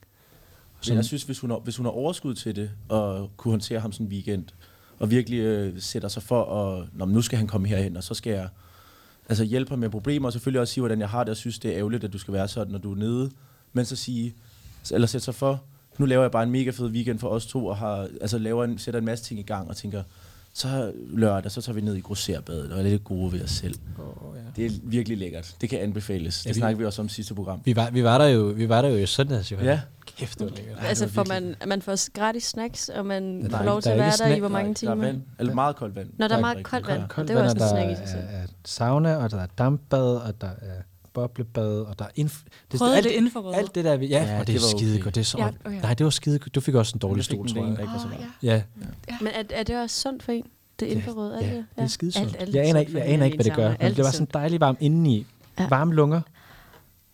[0.80, 3.80] Så jeg synes, hvis hun, har, hvis hun har overskud til det, og kunne håndtere
[3.80, 4.44] ham sådan en weekend,
[4.98, 8.14] og virkelig øh, sætter sig for, at Nå, nu skal han komme herhen, og så
[8.14, 8.48] skal jeg
[9.28, 11.58] altså, hjælpe ham med problemer, og selvfølgelig også sige, hvordan jeg har det, og synes,
[11.58, 13.30] det er ærgerligt, at du skal være sådan, når du er nede.
[13.72, 14.34] Men så sige,
[14.92, 15.62] eller sætte sig for,
[15.99, 18.64] nu laver jeg bare en mega fed weekend for os to, og har, altså, laver
[18.64, 20.03] en, sætter en masse ting i gang, og tænker,
[20.55, 23.74] så lørdag, så tager vi ned i grosserbadet, og er lidt gode ved os selv.
[23.99, 24.40] Oh, ja.
[24.57, 25.55] Det er virkelig lækkert.
[25.61, 26.45] Det kan anbefales.
[26.47, 27.61] Ja, Det vi- snakker vi også om i sidste program.
[27.64, 29.57] Vi var, vi var der jo, vi var der jo i søndags, jo.
[29.62, 29.80] Ja.
[30.16, 30.78] Kæft, det var lækkert.
[30.78, 33.80] Ej, altså får man, man får gratis snacks, og man Der er får lov der
[33.80, 34.95] til er at være der i hvor mange der, timer.
[34.95, 36.09] Der er vand, eller meget koldt vand.
[36.18, 37.01] Når der er ikke meget koldt vand.
[37.01, 37.07] Ja.
[37.07, 38.22] Koldt Det var også og en der snack i sig selv.
[38.30, 40.82] er, er sauna, og der er dampbad, og der er
[41.14, 43.56] boblebad, og der er inf- det, Prøvede alt, det infrarøde?
[43.56, 45.02] alt det der, vi- ja, Ja, ja og det, det er var skide okay.
[45.04, 45.14] godt.
[45.14, 45.80] Det er så, Ja, ja, okay.
[45.80, 46.38] Nej, det var skide.
[46.38, 47.72] Du fik også en dårlig stol, tror jeg.
[47.76, 48.26] der ikke var så Åh, meget.
[48.42, 48.62] ja.
[49.10, 50.46] Ja, Men er, er det også sundt for en?
[50.80, 51.64] Det Ja, infrarøde, er ja, det?
[51.76, 52.26] er skide sundt.
[52.28, 53.74] Alt, alt Jeg er aner jeg aner ikke, hvad det gør.
[53.80, 55.26] Men det var sådan dejligt varmt indeni.
[55.58, 55.68] Ja.
[55.68, 56.20] Varme lunger.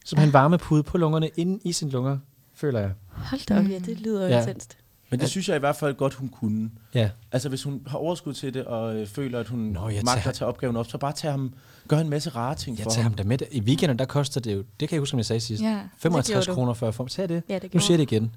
[0.04, 2.18] Som en varmepude på lungerne, inde i sine lunger,
[2.54, 2.90] føler jeg.
[3.08, 4.40] Hold da op, ja, det lyder Ja.
[4.40, 4.77] intenst.
[5.10, 6.70] Men det synes jeg i hvert fald godt, hun kunne.
[6.94, 10.00] Ja, Altså hvis hun har overskud til det, og øh, føler, at hun Nå, ja,
[10.04, 11.52] magter at tage opgaven op, så bare tage ham,
[11.88, 13.38] gør en masse rare ting jeg for tager ham da med.
[13.50, 15.78] I weekenden, der koster det jo, det kan jeg huske, som jeg sagde sidst, Ja.
[15.98, 16.54] 55 gjorde du.
[16.54, 17.42] kroner for at få Tag det.
[17.48, 18.30] Ja, det Nu siger jeg det igen.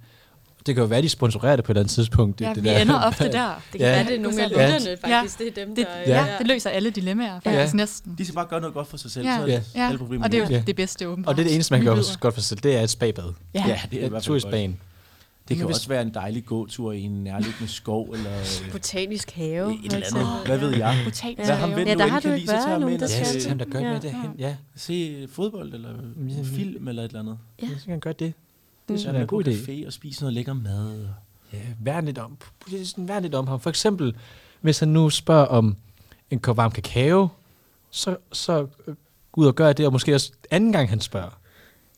[0.65, 2.39] Det kan jo være, de sponsorerer det på et eller andet tidspunkt.
[2.39, 2.77] Det, Ja, det vi der.
[2.77, 3.47] ender ofte der.
[3.73, 3.89] Det kan Ja.
[3.95, 4.77] være, det er nogle af Ja.
[4.77, 5.39] lytterne faktisk.
[5.39, 6.13] Det er dem, Det, der...
[6.13, 6.25] ja.
[6.25, 7.77] ja, det løser alle dilemmaer faktisk Ja.
[7.77, 8.15] næsten.
[8.17, 9.35] De skal bare gøre noget godt for sig selv, Ja.
[9.37, 9.55] så er Ja.
[9.55, 10.25] det Ja, alle problemer.
[10.25, 10.63] og det er jo Ja.
[10.67, 11.29] det bedste åbenbart.
[11.31, 12.89] Og det er det eneste, man kan gøre godt for sig selv, det er et
[12.89, 13.33] spabad.
[13.53, 14.39] Ja, Ja, det er Ja, hvert tur
[15.47, 19.31] Det kan hvis- også være en dejlig gåtur i en nærliggende skov, eller øh, Botanisk
[19.31, 19.73] have.
[19.73, 20.27] et eller eksempel.
[20.27, 20.45] andet.
[20.47, 20.95] Hvad ved jeg?
[21.05, 22.59] Botanisk Hvad ham ven Ja, nu der end har kan du lide, ikke så tager
[22.65, 23.59] været ham nogen, ind der og Ja, så du.
[23.59, 23.91] der gør Ja.
[23.93, 24.31] med det hen.
[24.37, 25.89] Ja, se fodbold, eller
[26.29, 26.43] Ja.
[26.43, 27.37] film, eller et eller andet.
[27.61, 27.67] Ja.
[27.67, 28.33] så kan han gøre det.
[28.89, 28.95] Mm.
[28.95, 29.51] Det er en gå god idé.
[29.51, 31.07] café og spise noget lækker mad.
[31.53, 32.37] Ja, værn lidt om,
[32.85, 33.59] sådan, værn lidt om ham.
[33.59, 34.15] For eksempel,
[34.61, 35.75] hvis han nu spørger om
[36.31, 37.27] en kop varm kakao,
[37.91, 38.95] så, så øh,
[39.31, 41.29] gå ud og gøre det, og måske også anden gang, han spørger.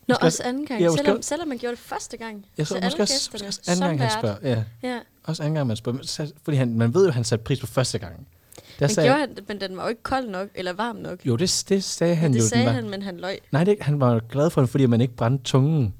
[0.08, 2.46] Nå, Måske også anden gang, Ja, ja, måske- selvom, selvom man gjorde det første gang.
[2.58, 4.38] Jeg Så så, alle måske, også, gæsterne måske også anden gang, han spørger.
[4.44, 5.98] Ja, Ja, også anden gang, man spørger.
[5.98, 8.28] Men Fordi han, man ved jo, at han satte pris på første gang.
[8.56, 11.20] Der men, sagde, gjorde han, men den var jo ikke kold nok, eller varm nok.
[11.26, 12.42] jo, det, det sagde han det jo.
[12.42, 12.72] den sagde var.
[12.72, 13.40] han, men han løg.
[13.52, 15.94] Nej, det, han var glad for det, fordi man ikke brændte tungen.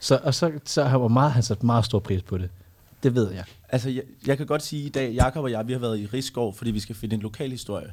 [0.00, 2.50] Så, og så, så han var meget, han satte meget stor pris på det.
[3.02, 3.44] Det ved jeg.
[3.68, 6.06] Altså, jeg, jeg kan godt sige i dag, Jakob og jeg, vi har været i
[6.06, 7.92] Rigskov, fordi vi skal finde en lokal historie.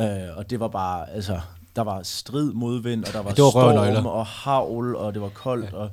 [0.00, 0.06] Øh,
[0.36, 1.40] og det var bare, altså,
[1.76, 5.28] der var strid modvind, og der var, det var storm og havl, og det var
[5.28, 5.72] koldt.
[5.72, 5.76] Ja.
[5.76, 5.90] Og,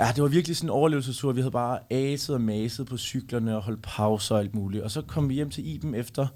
[0.00, 1.32] ja, det var virkelig sådan en overlevelsestur.
[1.32, 4.82] Vi havde bare aset og maset på cyklerne og holdt pauser og alt muligt.
[4.82, 6.26] Og så kom vi hjem til Iben efter,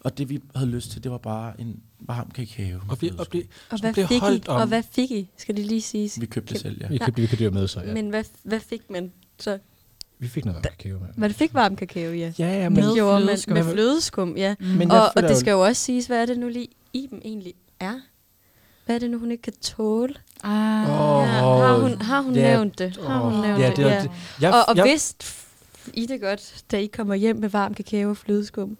[0.00, 2.78] og det vi havde lyst til, det var bare en varm kakao.
[2.88, 4.20] Og, vi, og, blive, Og hvad, blev fik I?
[4.20, 4.60] holdt om.
[4.60, 5.30] og hvad fik I?
[5.36, 6.20] Skal det lige siges?
[6.20, 6.88] vi købte det selv, ja.
[6.88, 7.94] Vi købte, vi købte jo med, så ja.
[7.94, 9.58] Men hvad, hvad fik man så?
[10.18, 11.08] Vi fik noget kakao med.
[11.16, 12.32] Man fik varm kakao, ja.
[12.38, 13.54] Ja, ja, Med men, Det gjorde man flødeskum.
[13.54, 14.54] med flødeskum, ja.
[14.60, 17.20] men Og, og det jo- skal jo også siges, hvad er det nu lige Iben
[17.24, 17.94] egentlig er?
[18.86, 20.14] Hvad er det nu, hun ikke kan tåle?
[20.44, 20.50] Ah.
[20.82, 22.98] Åh, ja, har hun, har hun ja, nævnt det?
[23.06, 23.76] Har hun åh, nævnt ja, det?
[23.76, 24.02] det, ja.
[24.02, 24.10] det.
[24.40, 25.26] Jeg, og og jeg, vidste
[25.94, 28.76] I det godt, da I kommer hjem med varm kakao og flødeskum?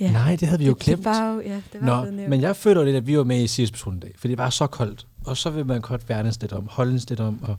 [0.00, 0.10] Ja.
[0.12, 0.98] Nej, det havde vi jo det, glemt.
[0.98, 2.30] Det var jo, ja, det var Nå, nævnt.
[2.30, 4.38] men jeg føler jo lidt, at vi var med i Sirius Patruljen dag, for det
[4.38, 5.06] var så koldt.
[5.24, 7.56] Og så vil man godt værnes lidt om, holdes lidt om, og,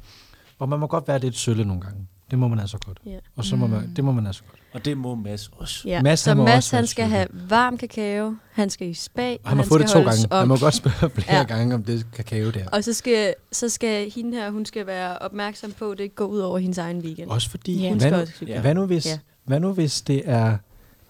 [0.60, 2.08] og man må godt være lidt sølle nogle gange.
[2.32, 3.00] Det må man altså godt.
[3.06, 3.18] Ja.
[3.36, 4.60] Og så må man, det må man altså godt.
[4.74, 5.88] Og det må Mads også.
[5.88, 6.02] Ja.
[6.02, 9.50] Mads, så han Mads, også han skal have varm kakao, han skal i spa, Og
[9.50, 10.28] han må få det to gange.
[10.32, 11.44] Han må godt spørge flere Ja.
[11.44, 12.68] gange om det kakao der.
[12.70, 16.16] Og så skal, så skal hende her, hun skal være opmærksom på, at det ikke
[16.16, 17.30] går ud over hendes egen weekend.
[17.30, 17.90] Også fordi, Ja.
[17.90, 18.60] Hun hvad, skal nu, også cykle.
[18.62, 19.18] hvad, nu hvis, Ja.
[19.46, 20.58] hvad nu hvis det er,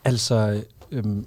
[0.06, 1.26] altså, øhm,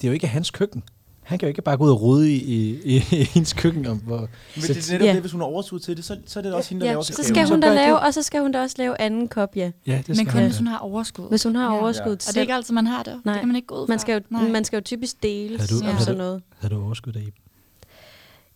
[0.00, 0.82] det er jo ikke hans køkken.
[1.26, 3.86] Han kan jo ikke bare gå ud og rode i, i, i, i hendes køkken.
[3.86, 5.12] Om, hvor, Men det er netop Ja.
[5.12, 6.92] det, hvis hun har overskud til det, så, så er det også hende, der ja,
[6.92, 9.28] laver så skal Så hun da lave, og så skal hun da også lave anden
[9.28, 9.70] kop, ja.
[9.86, 11.28] ja, det Men kun hvis hun har overskud.
[11.28, 11.80] Hvis hun har Ja.
[11.82, 12.12] overskud Ja.
[12.12, 13.20] Og det er ikke altid, man har det.
[13.24, 13.34] Nej.
[13.34, 13.92] Det kan man ikke gå ud fra.
[13.92, 14.48] man skal, jo, Nej.
[14.48, 16.42] man skal jo typisk dele Havde du- sådan du- noget.
[16.58, 17.32] Havde du overskud der i?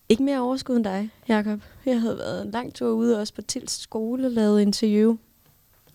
[0.09, 1.61] Ikke mere overskud end dig, Jakob.
[1.87, 5.17] Jeg havde været en lang tur ude også på Tils skole, lavet interview.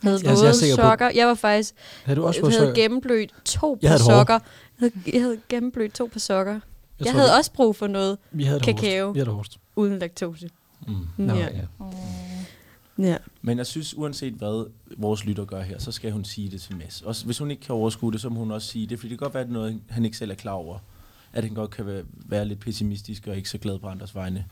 [0.01, 1.09] Havde Altså, jeg våde sikker på- sokker.
[1.15, 1.73] Jeg var faktisk
[2.03, 4.39] Havde du også jeg havde gennemblødt to Jeg par sokker.
[4.82, 6.53] Jeg havde, jeg havde gennemblødt to par sokker.
[6.53, 6.61] Jeg,
[6.99, 9.05] jeg tror, havde vi- også brug for noget vi havde det kakao.
[9.05, 9.13] Hårdest.
[9.15, 9.59] Vi havde det hårdest.
[9.76, 10.49] uden laktose.
[10.88, 10.93] Mm.
[11.17, 11.49] Nå, ja.
[11.55, 11.61] ja.
[12.97, 13.17] ja.
[13.41, 16.76] Men jeg synes, uanset hvad vores lytter gør her, så skal hun sige det til
[16.78, 17.01] Mads.
[17.01, 19.19] Også hvis hun ikke kan overskue det, så må hun også sige det, fordi det
[19.19, 20.80] kan godt være, at noget, han ikke selv er klar over.
[21.34, 24.45] At han godt kan være, være lidt pessimistisk og ikke så glad på andres vegne.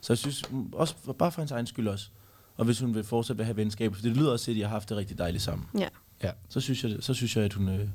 [0.00, 2.08] Så jeg synes, mm, også bare for hans egen skyld også.
[2.56, 4.62] Og hvis hun vil fortsætte at have venskab, for det lyder også til, at de
[4.62, 5.66] har haft det rigtig dejligt sammen.
[5.78, 5.88] ja.
[6.22, 6.30] Ja.
[6.48, 7.88] Så synes jeg, så synes jeg at hun, øh,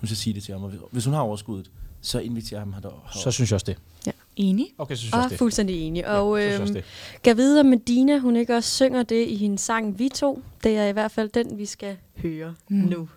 [0.00, 0.64] hun skal sige det til ham.
[0.64, 1.70] Og hvis- hun har overskuddet,
[2.00, 3.10] så inviterer ham her.
[3.14, 4.14] Så synes jeg også det.
[4.36, 4.66] Enig.
[4.78, 5.38] Okay, så synes jeg Og også det.
[5.38, 6.08] fuldstændig enig.
[6.08, 6.84] Og ja, jeg øhm, også det.
[7.22, 10.42] Gav videre med Dina, hun ikke også synger det i hendes sang Vi to.
[10.64, 12.76] Det er i hvert fald den, vi skal høre mm.
[12.76, 13.08] nu.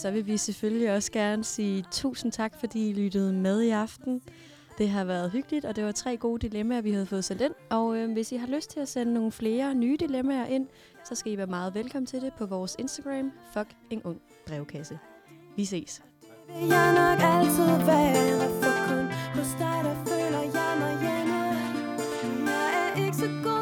[0.00, 4.22] Så vil vi selvfølgelig også gerne sige tusind tak, fordi I lyttede med i aften.
[4.78, 7.54] Det har været hyggeligt, og det var tre gode dilemmaer, vi havde fået sendt ind.
[7.70, 10.66] Og øh, hvis I har lyst til at sende nogle flere nye dilemmaer ind,
[11.04, 14.98] så skal I være meget velkommen til det på vores Instagram, fuck en ung brevkasse.
[15.56, 16.02] Vi ses.
[16.48, 21.34] vil jeg nok altid være For kun hos dig, der føler jeg mig hjemme
[22.50, 23.59] Jeg er ikke så god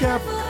[0.00, 0.49] vi